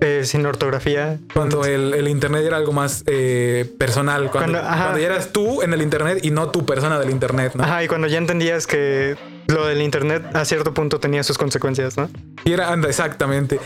[0.00, 1.18] eh, sin ortografía.
[1.34, 4.30] Cuando el, el internet era algo más eh, personal.
[4.30, 7.64] Cuando, cuando ya eras tú en el internet y no tu persona del internet, ¿no?
[7.64, 9.16] Ajá, y cuando ya entendías que
[9.48, 12.08] lo del internet a cierto punto tenía sus consecuencias, ¿no?
[12.44, 13.60] Y era, anda, exactamente.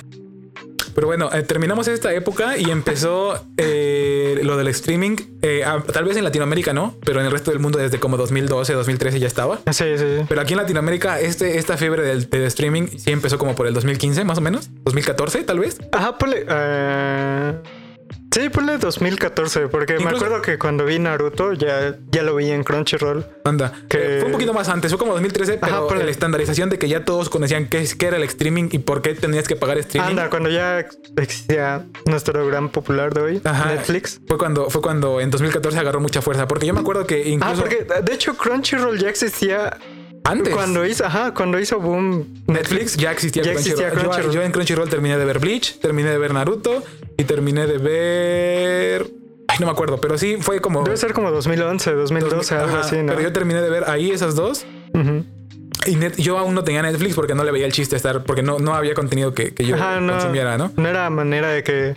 [0.95, 5.17] Pero bueno, eh, terminamos esta época y empezó eh, lo del streaming.
[5.43, 8.17] eh, a- tal vez en Latinoamérica no, pero en el resto del mundo desde como
[8.17, 9.59] 2012, 2013 ya estaba.
[9.71, 10.25] Sí, sí, sí.
[10.29, 13.75] Pero aquí en Latinoamérica este, esta fiebre del, del streaming sí empezó como por el
[13.75, 14.71] 2015 más o menos.
[14.85, 15.79] 2014 tal vez.
[15.93, 16.45] Ajá, ponle.
[16.49, 17.55] eh,
[18.31, 22.64] sí, ponle 2014, porque me acuerdo que cuando vi Naruto ya, ya lo vi en
[22.64, 23.27] Crunchyroll.
[23.45, 26.05] Anda, Que- Eh, fue un poquito más antes, fue como 2013, pero Ajá, ponle.
[26.05, 29.14] la estandarización de que ya todos conocían qué, qué era el streaming y por qué
[29.14, 30.11] tenías que pagar streaming.
[30.11, 30.85] Anda, cuando ya
[31.17, 33.67] existía nuestro gran popular de hoy, Ajá.
[33.73, 34.21] Netflix.
[34.27, 37.29] Fue cuando, fue cuando en 2014 agarró mucha fuerza, porque yo me acuerdo que Ah,
[37.29, 37.61] incluso...
[37.62, 39.77] porque de hecho Crunchyroll ya existía
[40.31, 40.53] Antes.
[40.55, 43.59] Cuando hizo, ajá, cuando hizo boom Netflix ya existía Ya Crunchyroll.
[43.83, 44.35] existía Yo- Crunchyroll.
[44.35, 46.83] Yo, en Crunchyroll terminé de ver Bleach, terminé de ver Naruto
[47.17, 49.07] y terminé de ver.
[49.49, 50.85] Ay, no me acuerdo, pero sí fue como.
[50.85, 53.07] Debe ser como 2011, 2012, algo Ajá, así, ¿no?
[53.14, 54.67] Pero yo terminé de ver ahí esas dos.
[55.87, 58.43] Y net- yo aún no tenía Netflix porque no le veía el chiste estar, porque
[58.43, 60.12] no, no había contenido que, que yo Ajá, no.
[60.12, 60.71] consumiera, ¿no?
[60.77, 61.95] No era manera de que.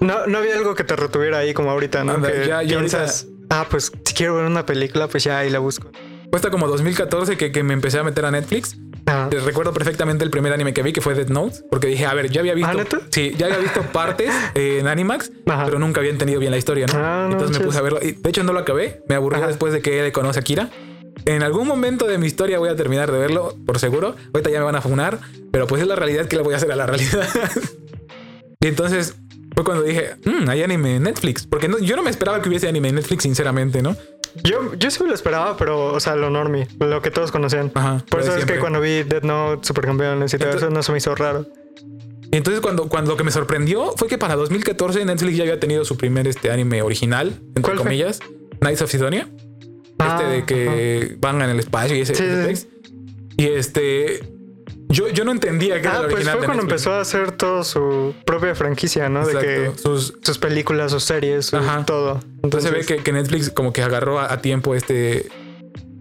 [0.00, 2.12] No, no había algo que te retuviera ahí como ahorita, ¿no?
[2.12, 5.58] Anda, que ya- piensas, ah, pues si quiero ver una película, pues ya ahí la
[5.58, 5.90] busco.
[6.30, 8.76] Cuesta como 2014 que, que me empecé a meter a Netflix.
[9.06, 12.04] Ah, Eh, Recuerdo perfectamente el primer anime que vi, que fue Death Note, porque dije,
[12.04, 12.70] a ver, ya había visto.
[12.70, 13.00] ¿Ah, neta?
[13.10, 15.64] Sí, ya había visto partes eh, en Animax, Ajá.
[15.64, 16.92] pero nunca había entendido bien la historia, ¿no?
[16.96, 18.00] Ah, no Entonces me puse a verlo.
[18.02, 19.02] Y de hecho, no lo acabé.
[19.08, 19.46] Me aburrí Ajá.
[19.46, 20.68] después de que él conoce a Kira.
[21.24, 24.14] En algún momento de mi historia voy a terminar de verlo, por seguro.
[24.34, 25.18] Ahorita ya me van a funar,
[25.50, 27.26] pero pues es la realidad que le voy a hacer a la realidad.
[28.60, 29.14] y entonces
[29.54, 31.46] fue cuando dije, "Mm, hay anime en Netflix.
[31.46, 33.96] Porque no- yo no me esperaba que hubiese anime en Netflix, sinceramente, ¿no?
[34.42, 37.70] Yo, yo sí me lo esperaba, pero, o sea, lo normie, lo que todos conocían.
[37.74, 38.04] Ajá.
[38.10, 38.56] Por eso es siempre.
[38.56, 41.46] que cuando vi Dead Note, Supercampeones y todo Entonces- eso, no se me hizo raro.
[42.30, 45.84] Entonces cuando, cuando lo que me sorprendió fue que para 2014 Netflix ya había tenido
[45.86, 48.20] su primer este anime original, entre comillas,
[48.60, 49.28] Knights of Sidonia.
[49.98, 52.14] Ah, este de que van en el espacio y ese.
[52.14, 52.68] Sí, sí.
[53.38, 54.20] Y este.
[54.90, 56.86] Yo, yo no entendía que era Ah, el pues original fue cuando Netflix.
[56.86, 59.26] empezó a hacer toda su propia franquicia, ¿no?
[59.26, 59.72] De que.
[59.78, 62.20] Sus, sus películas, sus series, su todo.
[62.42, 65.28] entonces se ve que, que Netflix como que agarró a, a tiempo este.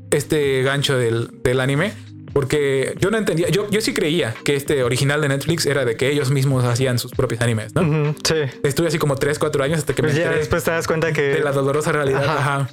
[0.09, 1.91] Este gancho del, del anime.
[2.37, 3.49] Porque yo no entendía.
[3.49, 6.99] Yo, yo sí creía que este original de Netflix era de que ellos mismos hacían
[6.99, 8.13] sus propios animes, ¿no?
[8.23, 8.35] sí.
[8.61, 11.11] Estuve así como 3, 4 años hasta que Pues me ya después te das cuenta
[11.13, 12.23] que de la dolorosa realidad.
[12.23, 12.37] Ajá.
[12.37, 12.69] Ajá.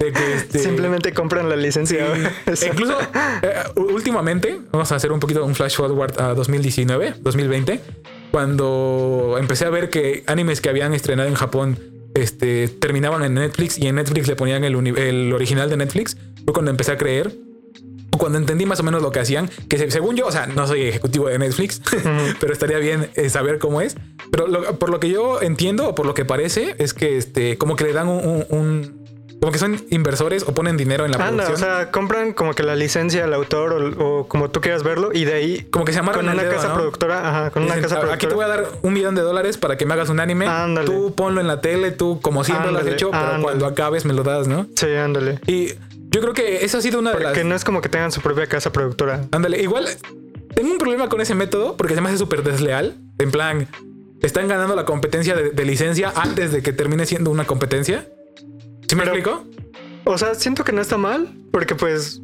[0.00, 0.58] De que este.
[0.58, 2.08] simplemente compran la licencia.
[2.56, 2.66] Sí.
[2.72, 2.98] Incluso
[3.42, 7.80] eh, últimamente, vamos a hacer un poquito un flash forward a 2019, 2020,
[8.32, 11.78] cuando empecé a ver que animes que habían estrenado en Japón
[12.14, 16.52] este, terminaban en Netflix y en Netflix le ponían el, el original de Netflix, fue
[16.52, 17.32] cuando empecé a creer.
[18.18, 20.66] Cuando entendí más o menos lo que hacían, que se- según yo, o sea, no
[20.66, 21.80] soy ejecutivo de Netflix,
[22.40, 23.96] pero estaría bien eh, saber cómo es.
[24.30, 27.56] Pero lo- por lo que yo entiendo, o por lo que parece, es que este,
[27.58, 29.08] como que le dan un, un- un-
[29.40, 31.70] como que son inversores o ponen dinero en la Anda, producción.
[31.70, 35.10] o sea, compran como que la licencia al autor o, o como tú quieras verlo
[35.12, 36.74] y de ahí como que se amarran con una dedo, casa ¿no?
[36.74, 38.68] productora, ajá, con una Dicen, casa "A- Aquí te voy productora.
[38.68, 40.48] a dar un millón de dólares para que me hagas un anime.
[40.48, 40.88] Ándale.
[40.88, 43.42] Tú ponlo en la tele, tú como siempre lo has Ándale, hecho, pero ándale.
[43.44, 44.66] cuando acabes me lo das, ¿no?
[44.74, 45.38] Sí, ándale.
[45.46, 45.74] Y
[46.10, 47.32] yo creo que esa ha sido una de las...
[47.34, 49.26] Que no es como que tengan su propia casa productora.
[49.30, 49.86] Ándale, igual
[50.54, 52.96] tengo un problema con ese método porque se me hace súper desleal.
[53.18, 53.68] En plan,
[54.22, 58.08] están ganando la competencia de, de licencia antes de que termine siendo una competencia.
[58.88, 59.44] ¿Sí me Pero- explico?
[60.04, 62.22] O sea, siento que no está mal porque pues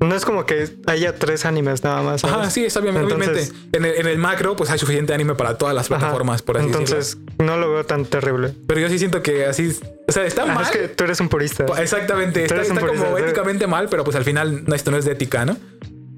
[0.00, 2.20] no es como que haya tres animes nada más.
[2.20, 2.36] ¿sabes?
[2.36, 2.96] Ajá, sí, está bien.
[2.96, 5.98] Entonces- Obviamente, en el, en el macro, pues hay suficiente anime para todas las Ajá.
[5.98, 8.54] plataformas, por así Entonces no lo veo tan terrible.
[8.66, 9.76] Pero yo sí siento que así...
[10.06, 10.62] O sea, está mal.
[10.64, 11.64] es que tú eres un purista.
[11.78, 14.96] Exactamente, está, un está como tú- éticamente mal, pero pues al final no, esto no
[14.98, 15.56] es de ética, ¿no?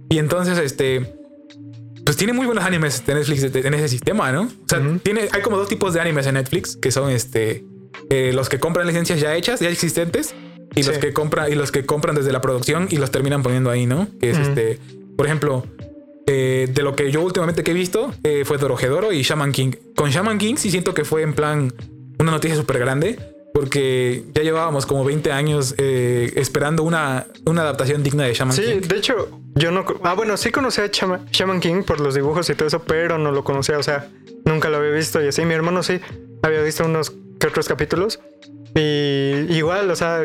[0.08, 1.14] Y entonces, este,
[2.04, 4.42] pues tiene muy buenos animes de Netflix en ese sistema, ¿no?
[4.42, 7.64] O sea, tiene, hay como dos tipos de animes en Netflix, que son este,
[8.10, 10.34] eh, los que compran licencias ya hechas, ya existentes,
[10.76, 11.00] y los Sí.
[11.00, 14.06] que compran y los que compran desde la producción y los terminan poniendo ahí, ¿no?
[14.20, 14.78] Que es este,
[15.16, 15.64] por ejemplo.
[16.28, 19.70] eh, de lo que yo últimamente que he visto eh, fue Dorohedoro y Shaman King.
[19.94, 21.72] Con Shaman King sí siento que fue en plan
[22.18, 23.16] una noticia súper grande
[23.54, 28.62] porque ya llevábamos como 20 años eh, esperando una, una adaptación digna de Shaman Sí,
[28.64, 28.80] King.
[28.88, 29.84] de hecho, yo no.
[30.02, 33.18] Ah, bueno, sí conocía a Chama- Shaman King por los dibujos y todo eso, pero
[33.18, 33.78] no lo conocía.
[33.78, 34.08] O sea,
[34.44, 35.44] nunca lo había visto y así.
[35.44, 36.00] Mi hermano sí
[36.42, 38.18] había visto unos que otros capítulos.
[38.74, 40.24] Y igual, o sea,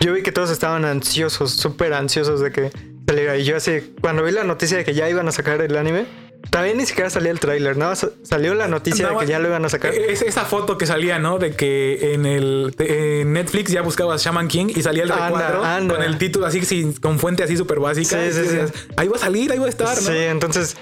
[0.00, 2.70] yo vi que todos estaban ansiosos, súper ansiosos de que
[3.08, 3.36] saliera.
[3.36, 6.06] Y yo así, cuando vi la noticia de que ya iban a sacar el anime,
[6.50, 7.94] todavía ni siquiera salía el tráiler, ¿no?
[7.96, 9.94] Sa- Salió la noticia de que ya lo iban a sacar.
[9.94, 11.38] Es esa foto que salía, ¿no?
[11.38, 15.94] De que en el en Netflix ya buscabas Shaman King y salía el recuadro anda.
[15.94, 18.16] con el título así sin, con fuente así súper básica.
[18.22, 18.88] Sí, sí, decías, sí.
[18.96, 20.02] Ahí va a salir, ahí va a estar, ¿no?
[20.02, 20.76] Sí, entonces,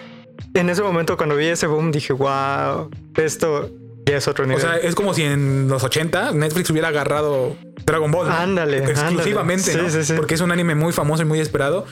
[0.55, 3.71] en ese momento cuando vi ese boom, dije, wow, esto
[4.07, 8.11] ya es otro O sea, es como si en los 80 Netflix hubiera agarrado Dragon
[8.11, 8.29] Ball.
[8.29, 8.35] ¿no?
[8.35, 9.89] Ándale, Exclusivamente, ándale.
[9.89, 9.95] ¿no?
[9.95, 10.15] Sí, sí, sí.
[10.17, 11.87] Porque es un anime muy famoso y muy esperado.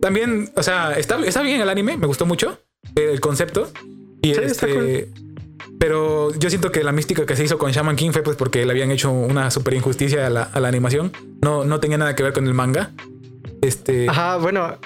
[0.00, 2.58] También, o sea, está, está bien el anime, me gustó mucho
[2.94, 3.70] el concepto.
[4.22, 5.10] Y Sí, está este.
[5.78, 8.64] Pero yo siento que la mística que se hizo con Shaman King fue pues porque
[8.64, 11.12] le habían hecho una super injusticia a la, a la animación.
[11.42, 12.92] No, no tenía nada que ver con el manga.
[13.60, 14.08] Este.
[14.08, 14.78] Ajá, bueno.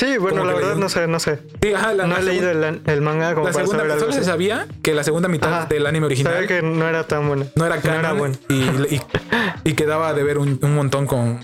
[0.00, 1.40] Sí, bueno, la verdad no sé, no sé.
[1.62, 4.00] sí, ajá, la, no la he leído el, el manga como la para segunda saber
[4.00, 5.66] solo se sabía que la segunda mitad Ajá.
[5.66, 7.46] del anime original Sabía que no era tan bueno.
[7.54, 8.34] no era No canon era bueno.
[8.48, 8.54] y,
[8.94, 9.00] y,
[9.70, 11.38] y quedaba de ver un, un montón con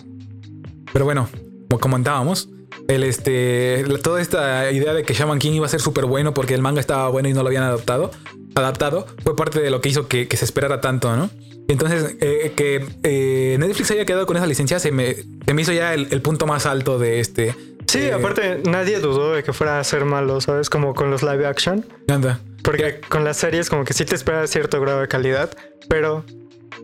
[0.93, 1.29] pero bueno
[1.69, 2.49] como comentábamos
[2.89, 6.33] el este la- toda esta idea de que Shaman King iba a ser súper bueno
[6.33, 8.11] porque el manga estaba bueno y no lo habían adaptado
[8.55, 11.29] adaptado fue parte de lo que hizo que, que se esperara tanto, ¿no?
[11.69, 15.73] Entonces, eh, que eh, Netflix haya quedado con esa licencia se me, se me hizo
[15.73, 17.55] ya el, el punto más alto de este.
[17.97, 20.71] Sí, eh, aparte nadie dudó de que fuera a ser malo, ¿sabes?
[20.71, 21.85] Como con los live action.
[22.09, 22.41] Anda.
[22.63, 25.51] Porque con las series como que sí te esperas cierto grado de calidad,
[25.89, 26.25] pero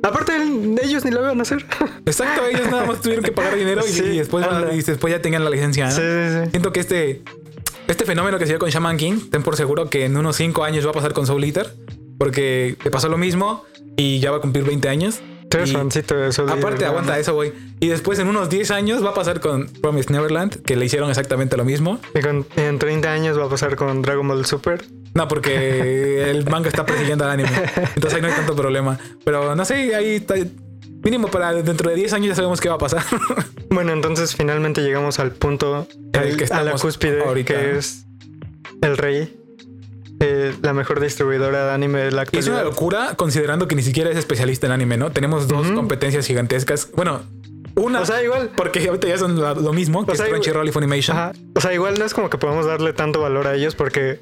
[0.03, 0.33] aparte
[0.83, 1.65] ellos ni lo van a hacer.
[2.07, 5.21] Exacto, ellos nada más tuvieron que pagar dinero y, Sí, y después, y después ya
[5.21, 5.87] tenían la licencia.
[5.87, 5.91] ¿no?
[5.91, 6.51] Sí, sí, sí.
[6.51, 7.23] Siento que este,
[7.89, 10.65] este fenómeno que se dio con Shaman King, ten por seguro que en unos 5
[10.65, 11.75] años va a pasar con Soul Eater,
[12.19, 13.65] porque le pasó lo mismo
[13.97, 15.21] y ya va a cumplir 20 años.
[15.73, 17.53] Fancito de Aparte, aguanta eso, güey.
[17.81, 21.11] Y después en unos 10 años va a pasar con Promise Neverland, que le hicieron
[21.11, 21.99] exactamente lo mismo.
[22.15, 24.85] Y, con- en 30 años va a pasar con Dragon Ball Super.
[25.15, 27.51] No, porque el manga está persiguiendo al anime.
[27.95, 28.99] Entonces ahí no hay tanto problema.
[29.25, 30.35] Pero no sé, ahí está.
[31.05, 33.03] Mínimo para dentro de 10 años ya sabemos qué va a pasar.
[33.73, 37.79] Bueno, entonces finalmente llegamos al punto, En el al- que a la cúspide, ahorita, que
[37.79, 38.05] es
[38.83, 39.35] el rey,
[40.23, 42.65] eh, la mejor distribuidora de anime de la Y es una actualidad.
[42.65, 45.11] locura considerando que ni siquiera es especialista en anime, ¿no?
[45.11, 46.91] Tenemos dos competencias gigantescas.
[46.95, 47.23] Bueno,
[47.75, 48.01] una.
[48.01, 48.51] O sea, igual.
[48.57, 51.17] Porque ahorita ya son lo mismo, que O sea, es Crunchyroll y Funimation.
[51.17, 51.33] Ajá.
[51.55, 54.21] O sea, igual no es como que podemos darle tanto valor a ellos porque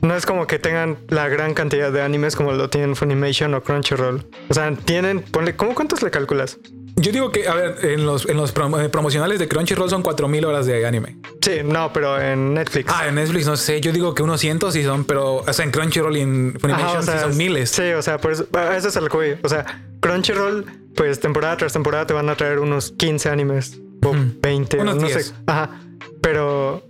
[0.00, 3.62] no es como que tengan la gran cantidad de animes como lo tienen Funimation o
[3.62, 4.26] Crunchyroll.
[4.48, 6.58] O sea, tienen, ponle, ¿cómo cuántos le calculas?
[6.96, 10.02] Yo digo que, a ver, en los, en los prom- eh, promocionales de Crunchyroll son
[10.02, 11.16] 4000 horas de anime.
[11.40, 12.92] Sí, no, pero en Netflix.
[12.94, 15.64] Ah, en Netflix no sé, yo digo que unos cientos sí son, pero o sea,
[15.64, 17.70] en Crunchyroll y en Funimation Ajá, o sea, sí son miles.
[17.70, 19.36] Sí, o sea, por eso, a eso es el voy.
[19.42, 24.10] O sea, Crunchyroll, pues temporada tras temporada te van a traer unos 15 animes o
[24.10, 24.18] Ujú.
[24.42, 25.26] 20, Unos no 10.
[25.26, 25.34] sé.
[25.46, 25.80] Ajá,
[26.20, 26.84] pero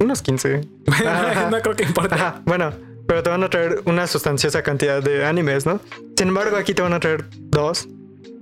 [0.00, 0.62] unos 15.
[0.90, 1.48] Ajá.
[1.50, 2.14] no creo que importe.
[2.14, 2.72] Ajá, bueno,
[3.06, 5.80] pero te van a traer una sustanciosa cantidad de animes, ¿no?
[6.16, 7.86] Sin embargo, aquí te van a traer dos.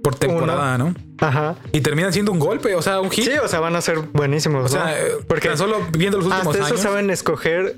[0.03, 0.95] Por temporada, ¿no?
[1.21, 1.57] Ajá.
[1.73, 3.25] Y terminan siendo un golpe, o sea, un hit.
[3.25, 4.65] Sí, o sea, van a ser buenísimos.
[4.65, 4.91] o sea, ¿no?
[4.91, 7.77] eh, porque tan solo viendo los últimos hasta eso saben escoger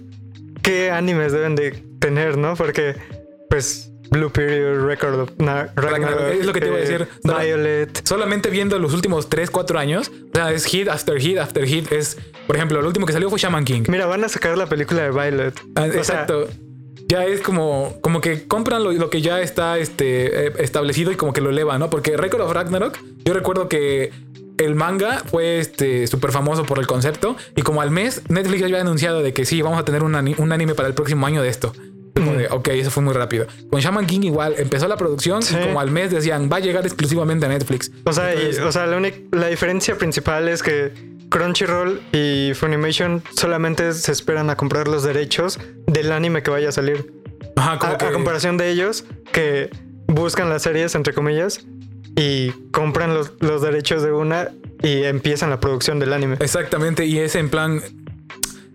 [0.63, 2.55] qué animes deben de tener, ¿no?
[2.57, 2.97] Porque,
[3.51, 7.09] pues, Blue Period, Record of Na- Ragnarok, es lo que te iba a eh, decir.
[7.23, 8.07] Solo- Violet.
[8.07, 11.91] Solamente viendo los últimos 3, 4 años, o sea, es hit after hit after hit.
[11.93, 13.83] Es, por ejemplo, el último que salió fue Shaman King.
[13.89, 15.55] Mira, van a sacar la película de Violet.
[15.75, 16.49] Ah, sea, Exacto.
[17.09, 21.17] Ya es como, como que compran lo, lo que ya está este, eh, establecido y
[21.17, 21.91] como que lo elevan, ¿no?
[21.91, 24.11] Porque Record of Ragnarok, yo recuerdo que
[24.59, 28.67] el manga fue este súper famoso por el concepto y como al mes Netflix ya
[28.67, 31.27] había anunciado de que sí, vamos a tener un, ani- un anime para el próximo
[31.27, 31.73] año de esto.
[32.15, 33.49] Como de, ok, eso fue muy rápido.
[33.71, 35.57] Con Shaman King igual, empezó la producción Sí.
[35.61, 37.91] y como al mes decían, va a llegar exclusivamente a Netflix.
[38.05, 40.93] O sea, y- o sea la, única- la diferencia principal es que
[41.39, 46.73] Crunchyroll y Funimation solamente se esperan a comprar los derechos del anime que vaya a
[46.73, 47.13] salir.
[47.57, 49.69] Ajá, A, como a que- comparación de ellos, que
[50.07, 51.67] buscan las series, entre comillas,
[52.17, 56.37] y compran los, los derechos de una y empiezan la producción del anime.
[56.39, 57.81] Exactamente, y es en plan.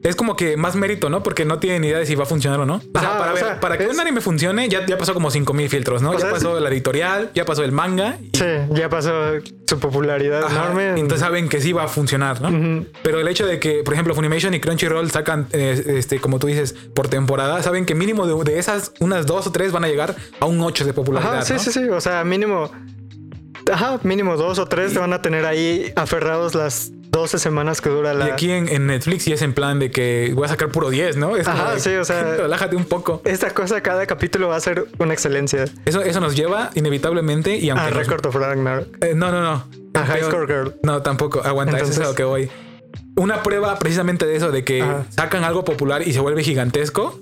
[0.04, 1.24] Es como que más mérito, ¿no?
[1.24, 2.76] Porque no tienen idea de si va a funcionar o no.
[2.76, 4.98] O sea, Ajá, para, o ver, sea, para que es- un anime funcione, ya, ya
[4.98, 6.12] pasó como 5000 filtros, ¿no?
[6.12, 8.18] O ya sea, pasó la editorial, ya pasó el manga.
[8.22, 9.12] y- Sí, ya pasó
[9.68, 10.90] su popularidad Ajá, enorme.
[10.92, 12.86] Entonces saben que sí va a funcionar, ¿no?
[13.04, 16.48] Pero el hecho de que, por ejemplo, Funimation y Crunchyroll sacan, eh, este, como tú
[16.48, 19.88] dices, por temporada, saben que mínimo de, de esas, unas dos o tres van a
[19.88, 21.34] llegar a un 8 de popularidad.
[21.34, 21.60] Ajá, sí, ¿no?
[21.60, 21.84] sí, sí.
[21.90, 22.72] O sea, mínimo.
[23.72, 27.90] Ajá, mínimo dos o tres te van a tener ahí aferrados las 12 semanas que
[27.90, 28.28] dura la.
[28.28, 30.90] Y aquí en, en Netflix sí es en plan de que voy a sacar puro
[30.90, 31.36] 10, ¿no?
[31.36, 33.22] Es Ajá, de, sí, o sea- Relájate un poco.
[33.26, 35.66] Esta cosa, cada capítulo va a ser una excelencia.
[35.86, 38.88] Eso, eso nos lleva inevitablemente y aunque A nos- Record of Ragnarok.
[39.04, 39.68] Eh, no, no, no.
[40.00, 40.76] A High Score Girl.
[40.84, 41.42] No, tampoco.
[41.44, 42.50] Aguanta, eso es a Entonces- lo que voy.
[43.16, 45.06] Una prueba precisamente de eso, de que Ajá.
[45.10, 47.20] sacan algo popular y se vuelve gigantesco,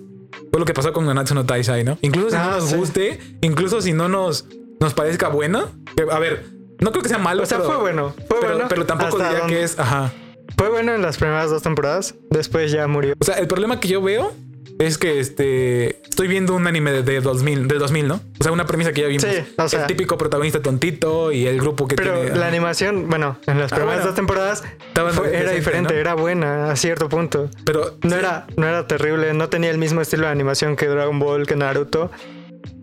[0.51, 1.97] fue lo que pasó con Nanatsu no Taisai, ¿no?
[2.01, 2.75] Incluso si Ah, no nos sí.
[2.75, 4.45] guste, incluso si no nos,
[4.79, 6.45] nos parezca bueno, que, a ver,
[6.79, 8.13] no creo que sea malo, O sea, pero, fue bueno.
[8.27, 8.65] Fue pero, bueno.
[8.69, 10.11] pero tampoco diría donde- que es, ajá.
[10.57, 12.15] Fue bueno en las primeras dos temporadas.
[12.31, 13.13] Después ya murió.
[13.19, 14.33] O sea, el problema que yo veo
[14.79, 18.21] es que este estoy viendo un anime de, de 2000, del 2000, ¿no?
[18.39, 19.23] O sea, una premisa que ya vimos.
[19.23, 22.47] Sí, o sea- el típico protagonista tontito y el grupo que Pero tiene la ajá.
[22.47, 24.05] animación, bueno, en las Ah, primeras bueno.
[24.07, 25.99] dos temporadas Estaba fue- era diferente, ¿no?
[25.99, 27.49] era buena a cierto punto.
[27.65, 28.15] pero No sí.
[28.19, 31.55] era, no era terrible, no tenía el mismo estilo de animación que Dragon Ball, que
[31.55, 32.09] Naruto,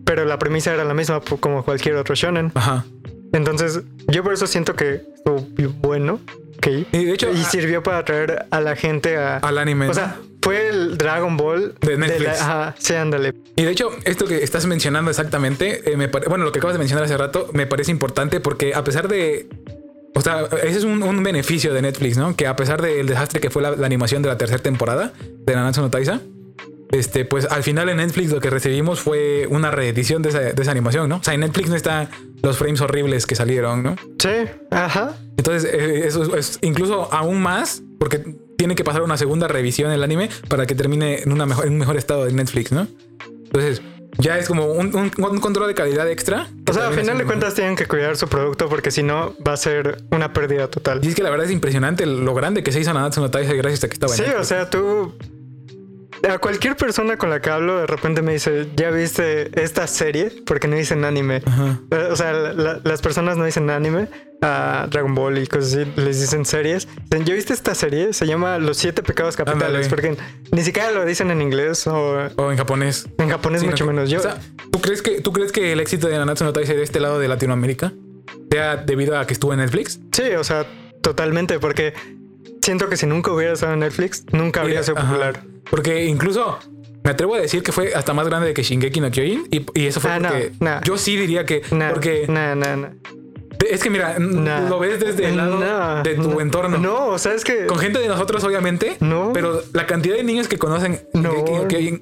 [0.05, 2.51] pero la premisa era la misma como cualquier otro shonen.
[2.55, 2.85] Ajá.
[3.33, 5.45] Entonces, yo por eso siento que estuvo
[5.81, 6.19] bueno,
[6.57, 6.67] ok.
[6.93, 9.37] Y de hecho, y a- sirvió para atraer a la gente a...
[9.37, 9.85] al anime.
[9.85, 9.93] o ¿no?
[9.93, 12.23] sea, fue el Dragon Ball De Netflix.
[12.23, 13.33] la- ajá, sí, ándale.
[13.57, 16.75] Y de hecho, esto que estás mencionando exactamente, eh, me pare- bueno, lo que acabas
[16.75, 19.49] de mencionar hace rato, me parece importante porque a pesar de...
[20.17, 22.37] O sea, ese es un, un beneficio de Netflix, ¿no?
[22.37, 25.11] Que a pesar del desastre que fue la, la animación de la tercera temporada
[25.45, 26.21] de Nanatsu no Taisa,
[26.91, 30.61] este, pues al final en Netflix lo que recibimos fue una reedición de esa, de
[30.61, 31.17] esa animación, ¿no?
[31.17, 32.09] O sea, en Netflix no está
[32.43, 33.95] los frames horribles que salieron, ¿no?
[34.19, 34.29] Sí,
[34.71, 35.15] ajá.
[35.37, 38.23] Entonces, eh, eso es, incluso aún más, porque
[38.57, 41.73] tiene que pasar una segunda revisión el anime para que termine en, una mejor, en
[41.73, 42.87] un mejor estado de Netflix, ¿no?
[43.45, 43.81] Entonces,
[44.17, 46.47] ya es como un, un- un control de calidad extra.
[46.69, 49.53] O sea, al final de cuentas tienen que cuidar su producto porque si no va
[49.53, 51.01] a ser una pérdida total.
[51.03, 53.57] Y es que la verdad es impresionante lo grande que se hizo Nanatsu no Taizai
[53.57, 54.41] gracias a que estaba en Sí, Netflix.
[54.41, 55.13] o sea, tú...
[56.27, 60.31] A cualquier persona con la que hablo de repente me dice, ¿ya viste esta serie?
[60.45, 61.41] Porque no dicen anime.
[61.45, 61.79] Ajá.
[61.91, 64.07] Eh, O sea, la- la- las personas no dicen anime
[64.41, 66.87] a Dragon Ball y cosas así, les dicen series.
[67.09, 68.13] Dicen, ¿Ya viste esta serie?
[68.13, 69.87] Se llama Los Siete Pecados Capitales.
[69.87, 70.15] Porque
[70.51, 73.07] ni siquiera lo dicen en inglés o O en japonés.
[73.17, 74.09] en japonés Sí, mucho no, menos.
[74.09, 74.37] Yo, O sea,
[74.71, 77.27] ¿tú crees, que, ¿tú crees que el éxito de Nanatsu no de este lado de
[77.27, 77.91] Latinoamérica
[78.51, 79.99] sea debido a que estuvo en Netflix?
[80.11, 80.65] sí, o sea,
[81.01, 81.93] totalmente, porque
[82.61, 85.33] siento que si nunca hubiera estado en Netflix, nunca habría sido Ajá.
[85.69, 86.59] Porque incluso
[87.03, 89.47] me atrevo a decir que fue hasta más grande que Shingeki no Kyojin.
[89.51, 90.81] Y, y eso fue Ah, no, porque no.
[90.83, 91.61] yo sí diría que.
[91.91, 92.89] Porque nah, nah, nah.
[93.69, 94.69] Es que mira, Nah.
[94.69, 96.41] lo ves desde el lado Nah, de tu nah.
[96.41, 96.77] entorno.
[96.77, 97.65] No, o sea, es que...
[97.67, 98.97] Con gente de nosotros, obviamente.
[98.99, 99.31] No.
[99.33, 101.31] Pero la cantidad de niños que conocen No.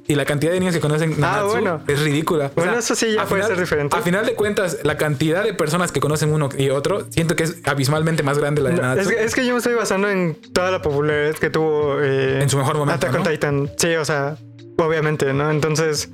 [0.08, 1.82] Y la cantidad de niños que conocen Nanatsu bueno.
[1.88, 2.48] es ridícula.
[2.48, 3.96] O Bueno, eso sí ya puede ser diferente.
[3.96, 7.44] A final de cuentas, la cantidad de personas que conocen uno y otro, siento que
[7.44, 9.02] es abismalmente más grande la de Nanatsu.
[9.10, 12.42] es, que- es que yo me estoy basando en toda la popularidad que tuvo eh,
[12.42, 13.30] En su mejor momento, Attack on ¿no?
[13.30, 13.72] Titan.
[13.78, 14.38] Sí, o sea,
[14.78, 15.50] obviamente, ¿no?
[15.52, 16.10] Entonces,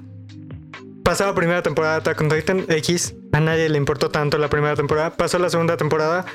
[1.04, 4.76] pasaba primera temporada de Attack on Titan X, a nadie le importó tanto la primera
[4.76, 5.12] temporada.
[5.12, 6.26] Pasó la segunda temporada.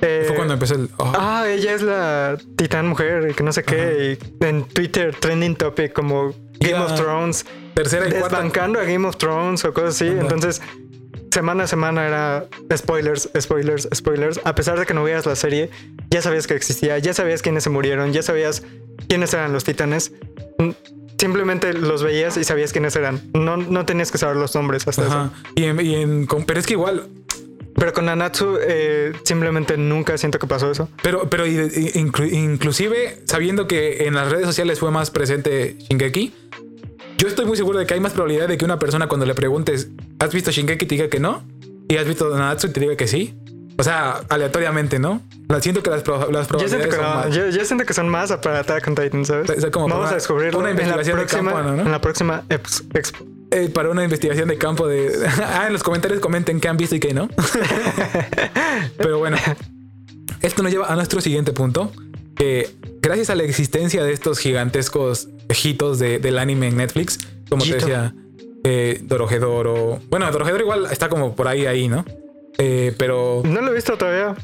[0.00, 0.90] eh, Fue cuando empezó el.
[0.98, 4.18] oh, Ah, ella es la titán mujer y que no sé qué.
[4.40, 7.44] Y en Twitter, trending topic como Game of Thrones,
[7.74, 8.28] tercera y cuarta.
[8.36, 10.06] desbancando a Game of Thrones o cosas así.
[10.06, 10.60] Entonces,
[11.30, 14.40] semana a semana era spoilers, spoilers, spoilers.
[14.44, 15.70] A pesar de que no veas la serie,
[16.10, 18.62] ya sabías que existía, ya sabías quiénes se murieron, ya sabías
[19.08, 20.12] quiénes eran los titanes.
[21.24, 23.18] Simplemente los veías y sabías quiénes eran.
[23.32, 25.10] No, no tenías que saber los nombres hasta eso.
[25.10, 25.30] Ajá.
[25.54, 27.08] Y en, y en- pero es que igual,
[27.76, 30.88] Pero con Nanatsu, eh, simplemente nunca siento que pasó eso.
[31.02, 36.32] pero, pero inclu- inclusive sabiendo que en las redes sociales fue más presente Shingeki,
[37.18, 39.34] yo estoy muy seguro de que hay más probabilidad de que una persona cuando le
[39.34, 39.88] preguntes,
[40.20, 40.84] ¿has visto Shingeki?
[40.86, 41.42] te diga que no,
[41.88, 43.34] y has visto Nanatsu y te diga que sí.
[43.76, 45.20] O sea, aleatoriamente, ¿no?
[45.60, 47.34] Siento que las, las Yo siento, probabilidades que son no, más.
[47.34, 49.50] yo, yo siento que son más para Attack on Titan, ¿sabes?
[49.50, 51.82] O sea, como Vamos a descubrirlo una en la investigación de campo, ¿no?
[51.82, 53.24] en la próxima ex- expo.
[53.50, 55.12] Eh, para una investigación de campo de...
[55.44, 57.28] ah, en los comentarios comenten qué han visto y qué no.
[58.96, 59.36] Pero bueno,
[60.40, 61.92] esto nos lleva a nuestro siguiente punto.
[62.36, 65.28] Que gracias a la existencia de estos gigantescos
[65.62, 68.12] hitos de- del anime en Netflix, como te decía,
[68.64, 70.00] eh, Dorohedoro.
[70.10, 72.04] Bueno, Dorohedoro igual está como por ahí, ahí, ¿no?
[72.58, 73.42] Eh, pero...
[73.44, 74.34] No lo he visto todavía.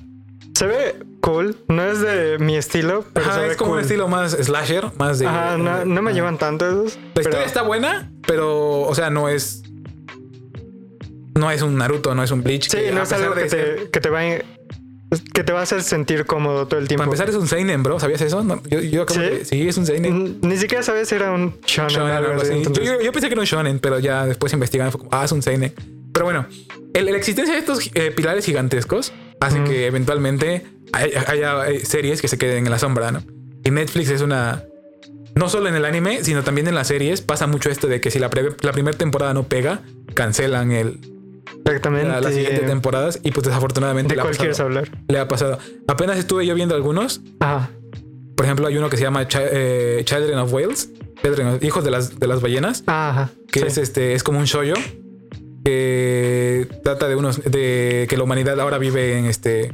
[0.54, 1.56] Se ve cool.
[1.68, 3.78] No es de mi estilo, pero Ajá, se ve es como cool.
[3.78, 5.26] un estilo más slasher, más de...
[5.26, 6.96] Ajá, no, no me llevan tanto esos.
[6.96, 9.62] La pero- historia está buena, pero, o sea, no es...
[11.38, 12.68] No es un Naruto, no es un Bleach.
[12.68, 14.38] Sí, que no es algo que ser- te, que te va a,
[15.32, 17.00] que te va a hacer sentir cómodo todo el tiempo.
[17.02, 17.98] Para empezar es un seinen, bro.
[17.98, 18.42] ¿Sabías eso?
[18.44, 19.26] No, yo, yo acabo ¿Sí?
[19.26, 20.38] de- sí, es un seinen.
[20.42, 23.28] Ni siquiera sabes si era un shonen, Shonen, algo así, entonces- Yo, yo- yo pensé
[23.28, 25.72] que era un shonen, pero ya después investigando fue como, ah, es un seinen.
[26.20, 26.46] Pero bueno,
[26.92, 29.70] el- la existencia de estos eh, pilares gigantescos hace Ujú.
[29.70, 33.22] que eventualmente hay- haya, eh, series que se queden en la sombra, ¿no?
[33.64, 34.62] Y Netflix es una...
[35.34, 38.10] No solo en el anime, sino también en las series pasa mucho esto de que
[38.10, 39.80] si la, pre- la primera temporada no pega,
[40.12, 40.98] cancelan el,
[41.64, 42.06] Exactamente.
[42.08, 44.90] la, las siguientes temporadas y pues desafortunadamente ¿De le ha, cuál quieres pasado, hablar?
[45.08, 45.58] le ha pasado.
[45.88, 47.70] Apenas estuve yo viendo algunos Ajá.
[48.36, 50.90] Por ejemplo, hay uno que se llama Chi- eh, Children of Whales,
[51.22, 53.30] Children of- Hijos de las, de las ballenas, Ajá.
[53.50, 53.66] que sí.
[53.68, 54.74] es este, es como un shoyo
[55.70, 59.66] que trata de unos, de que la humanidad ahora vive en este,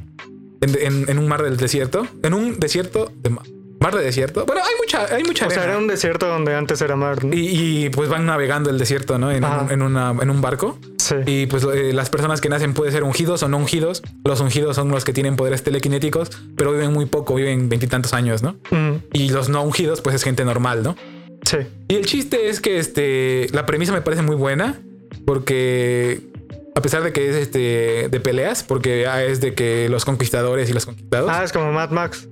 [0.61, 3.43] en, en- en un mar del desierto, en un desierto de ma-
[3.81, 4.45] mar de desierto.
[4.47, 7.25] Bueno, hay mucha, hay mucha O sea, era un desierto donde antes era mar.
[7.25, 7.35] ¿no?
[7.35, 9.31] y, y, pues van navegando el desierto, ¿no?
[9.31, 10.79] En, un, en, una- en un barco.
[10.99, 11.15] Sí.
[11.27, 14.03] Y pues eh, las personas que nacen pueden ser ungidos o no ungidos.
[14.25, 18.43] Los ungidos son los que tienen poderes telequinéticos, pero viven muy poco, viven veintitantos años,
[18.43, 18.57] ¿no?
[18.71, 20.97] Mm, Y los no ungidos, pues es gente normal, ¿no?
[21.45, 21.59] sí.
[21.87, 24.81] Y el chiste es que este, la premisa me parece muy buena
[25.25, 26.21] porque
[26.75, 30.69] a pesar de que es este, de peleas, porque ah, es de que los conquistadores
[30.71, 32.29] y los conquistados, Ah, es como Mad Max.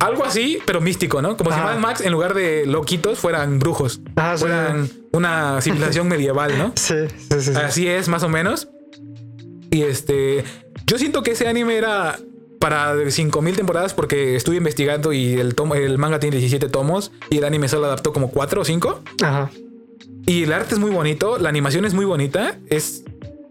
[0.00, 1.36] algo así, pero místico, ¿no?
[1.36, 1.58] Como si.
[1.58, 4.12] Mad Max en lugar de loquitos fueran brujos, sí.
[4.36, 6.72] fueran una civilización medieval, ¿no?
[6.74, 7.52] Sí, sí, sí.
[7.52, 7.56] sí.
[7.56, 8.68] Así es, más o menos.
[9.70, 10.44] Y este,
[10.86, 12.18] yo siento que ese anime era
[12.60, 17.38] para 5000 temporadas porque estuve investigando y el, tomo, el manga tiene 17 tomos y
[17.38, 19.00] el anime solo adaptó como 4 o 5.
[19.22, 19.50] Ajá.
[20.26, 22.58] Y el arte es muy bonito, la animación es muy bonita.
[22.68, 23.04] Es,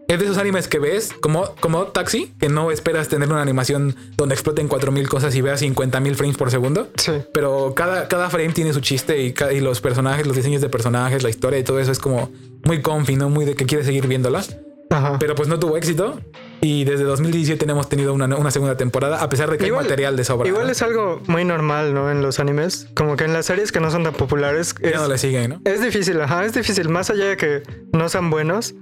[0.08, 3.94] es de esos animes que ves como, como Taxi, que no esperas tener una animación
[4.16, 6.88] donde exploten 4000 cosas y veas 50.000 frames por segundo.
[6.96, 7.12] Sí.
[7.32, 11.30] Pero cada, cada frame tiene su chiste y, los personajes, los diseños de personajes, la
[11.30, 12.30] historia y todo eso es como
[12.64, 13.30] muy comfy, ¿no?
[13.30, 14.42] Muy de que quieres seguir viéndola.
[14.90, 15.18] Ajá.
[15.18, 16.20] Pero pues no tuvo éxito.
[16.66, 19.90] Y desde 2017 hemos tenido una, una segunda temporada, a pesar de que Igual- hay
[19.90, 20.48] material de sobra.
[20.48, 20.72] Igual ¿no?
[20.72, 22.10] es algo muy normal, ¿no?
[22.10, 22.88] En los animes.
[22.94, 24.74] Como que en las series que no son tan populares.
[24.82, 25.60] Ya Es, no le siguen, ¿no?
[25.66, 26.88] es difícil, ajá, es difícil.
[26.88, 27.62] Más allá de que
[27.92, 28.74] no sean buenos,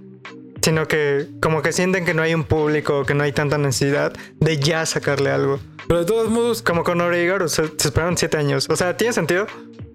[0.63, 4.13] sino que como que sienten que no hay un público, que no hay tanta necesidad
[4.39, 5.59] de ya sacarle algo.
[5.89, 8.69] Pero de todos modos, Como con Oregaru, se, se esperaron siete años.
[8.71, 9.49] O sea, tiene sentido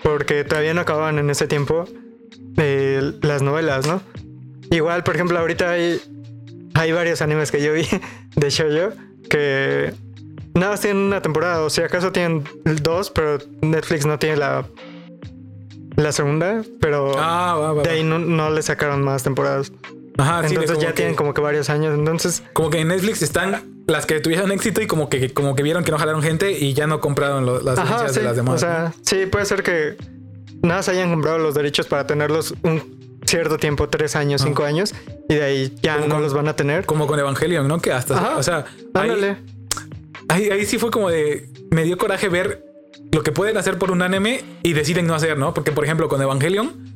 [0.04, 1.86] porque todavía no acababan en ese tiempo
[2.58, 4.02] eh, las novelas, ¿no?
[4.72, 6.02] Igual, por ejemplo, ahorita hay,
[6.78, 7.88] hay varios animes que yo vi
[8.36, 8.96] de shoujo
[9.30, 9.94] que
[10.54, 12.44] nada más tienen una temporada, o si acaso tienen
[12.82, 14.66] dos, pero Netflix no tiene la,
[15.96, 19.72] la segunda, pero ah, va, va, de ahí no, no le sacaron más temporadas.
[20.18, 22.42] Ajá, Entonces ya que- tienen como que varios años, entonces...
[22.54, 25.84] Como que en Netflix están las que tuvieron éxito y como que, como que vieron
[25.84, 28.16] que no jalaron gente y ya no compraron lo- las Ajá, sí.
[28.20, 28.56] de las demás.
[28.56, 29.96] O sea, sí, puede ser que
[30.64, 34.94] nada se hayan comprado los derechos para tenerlos un cierto tiempo, tres años, cinco años,
[35.30, 36.86] y de ahí ya no con- los van a tener.
[36.86, 37.80] Como con Evangelion, ¿no?
[37.80, 39.12] Que hasta, Ajá, o sea, ahí,
[40.30, 42.64] ahí, ahí sí fue como de, me dio coraje ver
[43.12, 45.54] lo que pueden hacer por un anime y deciden no hacer, ¿no?
[45.54, 46.96] Porque, por ejemplo, con Evangelion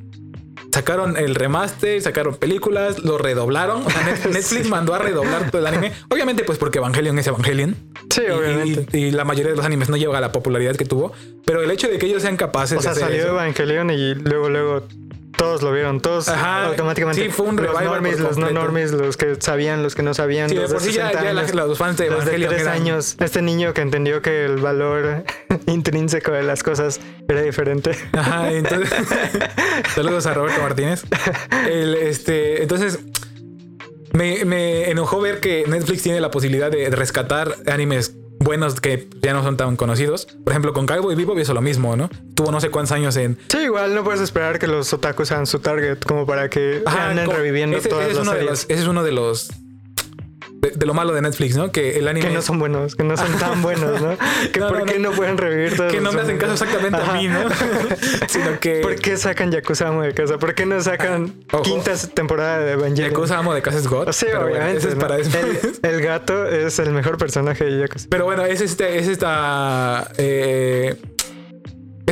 [0.73, 3.85] sacaron el remaster, sacaron películas, lo redoblaron.
[3.85, 5.91] O sea, Net- Netflix mandó a redoblar todo el anime.
[6.09, 7.75] Obviamente, pues porque Evangelion es Evangelion.
[8.09, 8.97] Sí, Y- obviamente.
[8.97, 11.11] Y, y la mayoría de los animes no llega a la popularidad que tuvo.
[11.45, 14.15] Pero el hecho de que ellos sean capaces o sea, de salió eso- Evangelion y
[14.15, 14.83] luego, luego
[15.37, 17.23] todos lo vieron, todos Ajá, automáticamente.
[17.23, 20.03] sí, fue un los revival por normies, los no normies, los que sabían, los que
[20.03, 22.05] no sabían, Sí, los de por sí ya, 60 ya la- años, los fans de
[22.09, 23.15] los de Evangelion 3 eran- años.
[23.19, 25.23] Este niño que entendió que el valor
[25.67, 27.91] intrínseco de las cosas era diferente.
[28.13, 28.89] Ajá, entonces.
[29.95, 31.03] saludos a Roberto Martínez.
[31.69, 32.99] El, este, entonces.
[34.13, 38.13] Me, me enojó ver que Netflix tiene la posibilidad de rescatar animes
[38.51, 40.25] buenos que ya no son tan conocidos.
[40.43, 42.09] Por ejemplo, con Cowboy Vivo hizo lo mismo, ¿no?
[42.35, 43.37] Tuvo no sé cuántos años en.
[43.47, 47.11] Sí, igual no puedes esperar que los otakus sean su target como para que Ajá,
[47.11, 48.51] anden reviviendo ese, todas ese es las uno de series.
[48.51, 49.51] los, ese es uno de los.
[50.61, 51.71] De, de lo malo de Netflix, ¿no?
[51.71, 52.27] Que el anime.
[52.27, 54.15] Que no son buenos, que no son tan buenos, ¿no?
[54.51, 55.09] Que No, por no, qué no.
[55.09, 57.11] no pueden revivir todos que no me hacen caso exactamente Ajá.
[57.13, 57.39] a mí, ¿no?
[58.27, 58.81] Sino que.
[58.81, 60.37] ¿Por qué sacan Yakuza Amo de casa?
[60.37, 61.63] ¿Por qué no sacan Ojo.
[61.63, 63.09] quinta temporada de Evangelion?
[63.11, 64.11] Yakuza amo de Casa es God.
[64.11, 64.77] Sí, pero bueno, obviamente.
[64.79, 65.15] ese es para.
[65.17, 65.25] El,
[65.95, 68.07] el gato es el mejor personaje de Yakuza.
[68.09, 70.11] Pero bueno, es este, es esta.
[70.17, 70.95] eh,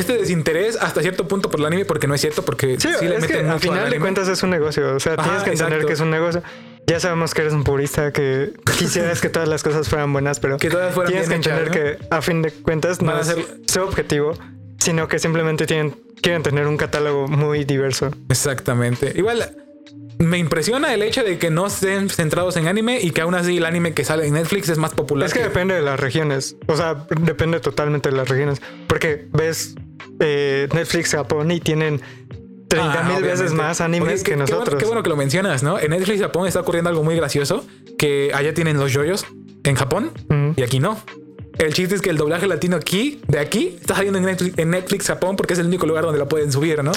[0.00, 3.06] este desinterés hasta cierto punto por el anime, porque no es cierto, porque Sí, sí,
[3.06, 4.94] le es que meten al final de cuentas es un negocio.
[4.96, 5.86] O sea, Ajá, tienes que entender exacto.
[5.86, 6.42] que es un negocio.
[6.86, 10.56] Ya sabemos que eres un purista, que quisieras que todas las cosas fueran buenas, pero
[10.56, 13.44] Que todas fueran tienes que hechas, entender que a fin de cuentas no es ser-
[13.66, 14.32] su objetivo,
[14.78, 18.10] sino que simplemente tienen, quieren tener un catálogo muy diverso.
[18.28, 19.12] Exactamente.
[19.14, 19.54] Igual
[20.24, 23.56] me impresiona el hecho de que no estén centrados en anime y que aún así
[23.56, 25.26] el anime que sale en Netflix es más popular.
[25.26, 26.56] Es que depende de las regiones.
[26.66, 28.60] O sea, depende totalmente de las regiones.
[28.86, 29.74] Porque ves
[30.20, 32.00] eh, Netflix Japón y tienen
[32.68, 34.78] 30 Ah, mil veces más animes Oye, que qué- qué bueno- nosotros.
[34.80, 35.78] Qué bueno, que lo mencionas, ¿no?
[35.80, 37.64] En Netflix Japón está ocurriendo algo muy gracioso,
[37.98, 39.24] que allá tienen los yoyos
[39.64, 40.10] en Japón
[40.56, 41.00] y aquí no.
[41.58, 44.70] El chiste es que el doblaje latino aquí, de aquí, está saliendo en Netflix, en
[44.70, 46.92] Netflix Japón porque es el único lugar donde lo pueden subir, ¿no?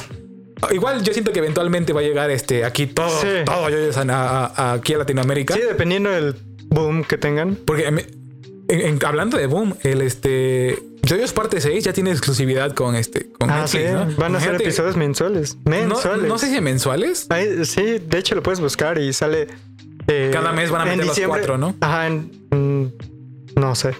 [0.71, 3.27] Igual yo siento que eventualmente va a llegar este aquí todo, Sí.
[3.45, 5.53] todo a, a- aquí a Latinoamérica.
[5.53, 6.35] Sí, dependiendo del
[6.69, 7.55] boom que tengan.
[7.55, 8.05] Porque me-
[8.69, 13.29] en- en- hablando de Boom, el este Yoyos parte 6 ya tiene exclusividad con este
[13.33, 13.79] con Ah, sí.
[13.79, 14.15] Netflix, ¿no?
[14.23, 15.57] Van a ser episodios mensuales.
[15.65, 16.27] no, Mensuales.
[16.29, 17.27] no sé si mensuales.
[17.29, 19.47] Ay, sí, de hecho lo puedes buscar y sale.
[20.07, 21.75] eh, Cada mes van a meter los cuatro, ¿no?
[21.81, 23.95] Ajá, en- mm, no sé.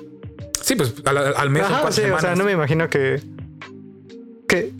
[0.62, 3.22] Sí, pues al, al mes Ajá, o sea, no me imagino que.
[4.48, 4.72] que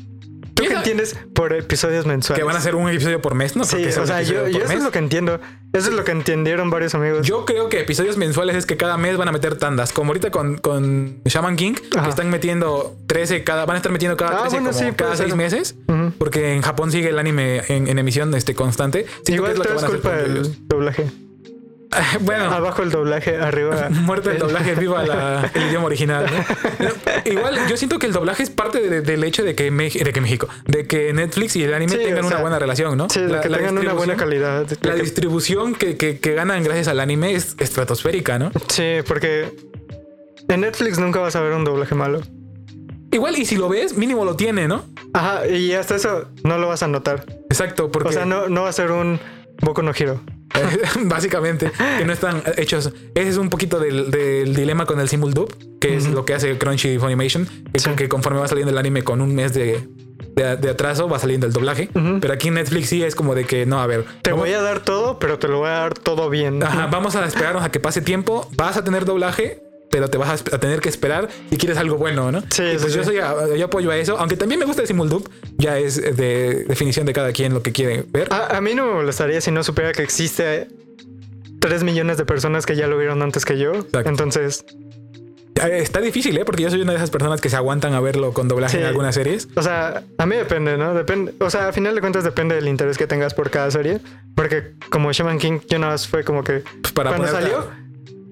[0.64, 2.40] ¿Tú qué entiendes por episodios mensuales?
[2.42, 3.64] Que van a ser un episodio por mes, ¿no?
[3.64, 4.84] Sí, o sea, yo, yo eso es mes.
[4.84, 5.40] lo que entiendo.
[5.74, 7.26] Eso es lo que entendieron varios amigos.
[7.26, 9.92] Yo creo que episodios mensuales es que cada mes van a meter tandas.
[9.92, 12.04] Como ahorita con, con Shaman King, Ajá.
[12.04, 14.96] que están metiendo 13 cada, van a estar metiendo cada Ah, 13 bueno, como sí,
[14.96, 15.26] cada ser.
[15.26, 15.76] 6 meses.
[15.88, 16.12] Ujú.
[16.20, 19.06] Porque en Japón sigue el anime en, en emisión este, constante.
[19.26, 21.08] Que Igual es todo es hacer culpa del doblaje.
[22.22, 23.88] bueno, Abajo el doblaje, arriba.
[23.92, 26.26] Muerte el doblaje, viva la- el idioma original.
[26.80, 26.90] ¿no?
[27.32, 30.22] Igual, yo siento que el doblaje es parte de- del hecho de que, de que
[30.22, 33.10] México, de que Netflix y el anime Sí, tengan o una buena relación, ¿no?
[33.10, 34.66] Sí, de que tengan una buena calidad.
[34.82, 38.52] La que- distribución que, que- que ganan gracias al anime es estratosférica, ¿no?
[38.70, 39.54] Sí, porque
[40.50, 42.22] en Netflix nunca vas a ver un doblaje malo.
[43.12, 44.86] Igual, y si lo ves, mínimo lo tiene, ¿no?
[45.14, 47.26] Ajá, y hasta eso no lo vas a notar.
[47.50, 49.20] Exacto, porque O sea, no, no va a ser un
[49.62, 50.20] Boku no Hero.
[51.06, 52.92] básicamente que no están hechos.
[53.16, 56.34] Ese es un poquito del, del dilema con el Simul Dub, que es lo que
[56.34, 57.90] hace Crunchy Funimation, que, Sí.
[57.96, 59.88] que conforme va saliendo el anime con un mes de,
[60.36, 61.90] de- de atraso, va saliendo el doblaje.
[62.22, 64.06] Pero aquí en Netflix sí es como de que no, a ver.
[64.22, 66.62] Te vamos- voy a dar todo, pero te lo voy a dar todo bien.
[66.64, 68.48] Ajá, vamos a esperarnos a que pase tiempo.
[68.56, 69.62] Vas a tener doblaje,
[69.94, 72.42] pero te vas a, tener que esperar si quieres algo bueno, ¿no?
[72.50, 74.82] Sí, Y sí, pues yo soy a- yo apoyo a eso, aunque también me gusta
[74.82, 75.30] el Simuldub,
[75.60, 78.28] ya es de definición de cada quien lo que quiere ver.
[78.34, 80.68] A, a mí no me molestaría si no supiera que existe
[81.60, 83.72] 3 millones de personas que ya lo vieron antes que yo.
[83.76, 84.10] Exacto.
[84.10, 84.66] Entonces,
[85.64, 86.46] Eh, Está difícil, ¿eh?
[86.46, 88.82] Porque yo soy una de esas personas que se aguantan a verlo con doblaje Sí.
[88.82, 89.48] en algunas series.
[89.56, 90.96] o sea, a mí depende, ¿no?
[90.96, 94.00] Depende, o sea, a final de cuentas depende del interés que tengas por cada serie.
[94.36, 97.70] Porque como Shaman King, yo nada más fue como que Pues para cuando salió,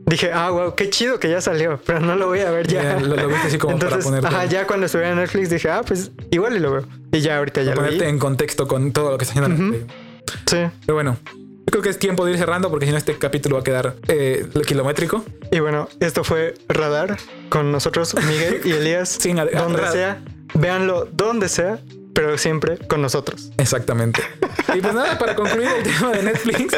[0.05, 2.83] dije, ah, wow, qué chido que ya salió, pero no lo voy a ver ya.
[2.83, 5.69] Ya, lo- lo viste así como para Entonces, ajá, ya cuando estuve en Netflix dije,
[5.69, 6.85] ah, pues igual y lo veo.
[7.11, 7.87] Y ya ahorita ya lo vi.
[7.87, 9.63] ponerte en contexto con todo lo que está haciendo.
[9.63, 9.73] Ujú.
[9.73, 9.87] serie.
[10.69, 10.75] Sí.
[10.85, 13.55] Pero bueno, yo creo que es tiempo de ir cerrando porque si no este capítulo
[13.55, 15.23] va a quedar eh, kilométrico.
[15.51, 17.17] Y bueno, esto fue Radar
[17.49, 19.09] con nosotros, Miguel y Elías.
[19.09, 20.21] Sin donde sea,
[20.53, 21.79] véanlo donde sea,
[22.13, 23.51] pero siempre con nosotros.
[23.57, 24.21] Exactamente.
[24.75, 26.75] Y pues nada, para concluir el tema de Netflix,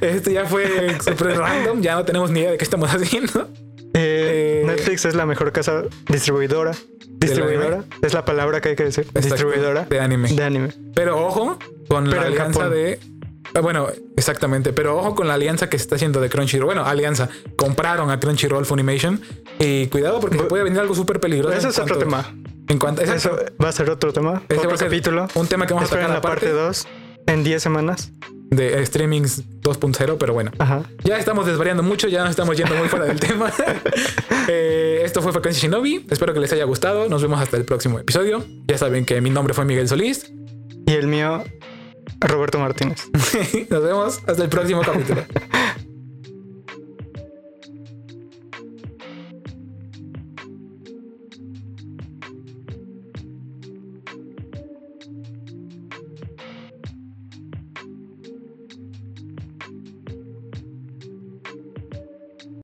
[0.00, 3.48] este ya fue súper random, ya no tenemos ni idea de qué estamos haciendo.
[3.94, 6.72] Eh, Eh, Netflix es la mejor casa distribuidora.
[7.08, 9.06] Distribuidora es la palabra que hay que decir.
[9.14, 10.28] Distribuidora de anime.
[10.32, 10.68] de anime.
[10.94, 11.58] Pero ojo
[11.88, 12.74] con Pero la alianza Japón.
[12.74, 12.98] de.
[13.54, 16.66] ah, Bueno, exactamente, pero ojo con la alianza que se está haciendo de Crunchyroll.
[16.66, 17.30] Bueno, alianza.
[17.56, 19.18] Compraron a Crunchyroll Funimation.
[19.58, 21.56] Y cuidado porque se puede venir algo súper peligroso.
[21.56, 22.34] Ese es otro tema.
[22.68, 23.52] En cuanto, Eso exacto.
[23.62, 24.42] va a ser otro tema.
[24.48, 25.28] Ese va otro a ser capítulo.
[25.34, 26.86] Un tema que vamos a tocar la parte aparte 2
[27.28, 28.12] en 10 semanas.
[28.50, 30.50] de streamings 2.0, pero bueno.
[30.58, 30.82] Ajá.
[31.04, 33.52] Ya estamos desvariando mucho, ya nos estamos yendo muy fuera del tema.
[34.48, 36.06] Eh, esto fue Frecuencia Shinobi.
[36.10, 37.08] Espero que les haya gustado.
[37.08, 38.44] Nos vemos hasta el próximo episodio.
[38.68, 40.32] Ya saben que mi nombre fue Miguel Solís.
[40.86, 41.42] Y el mío,
[42.20, 43.02] Roberto Martínez.
[43.70, 45.24] Nos vemos hasta el próximo capítulo.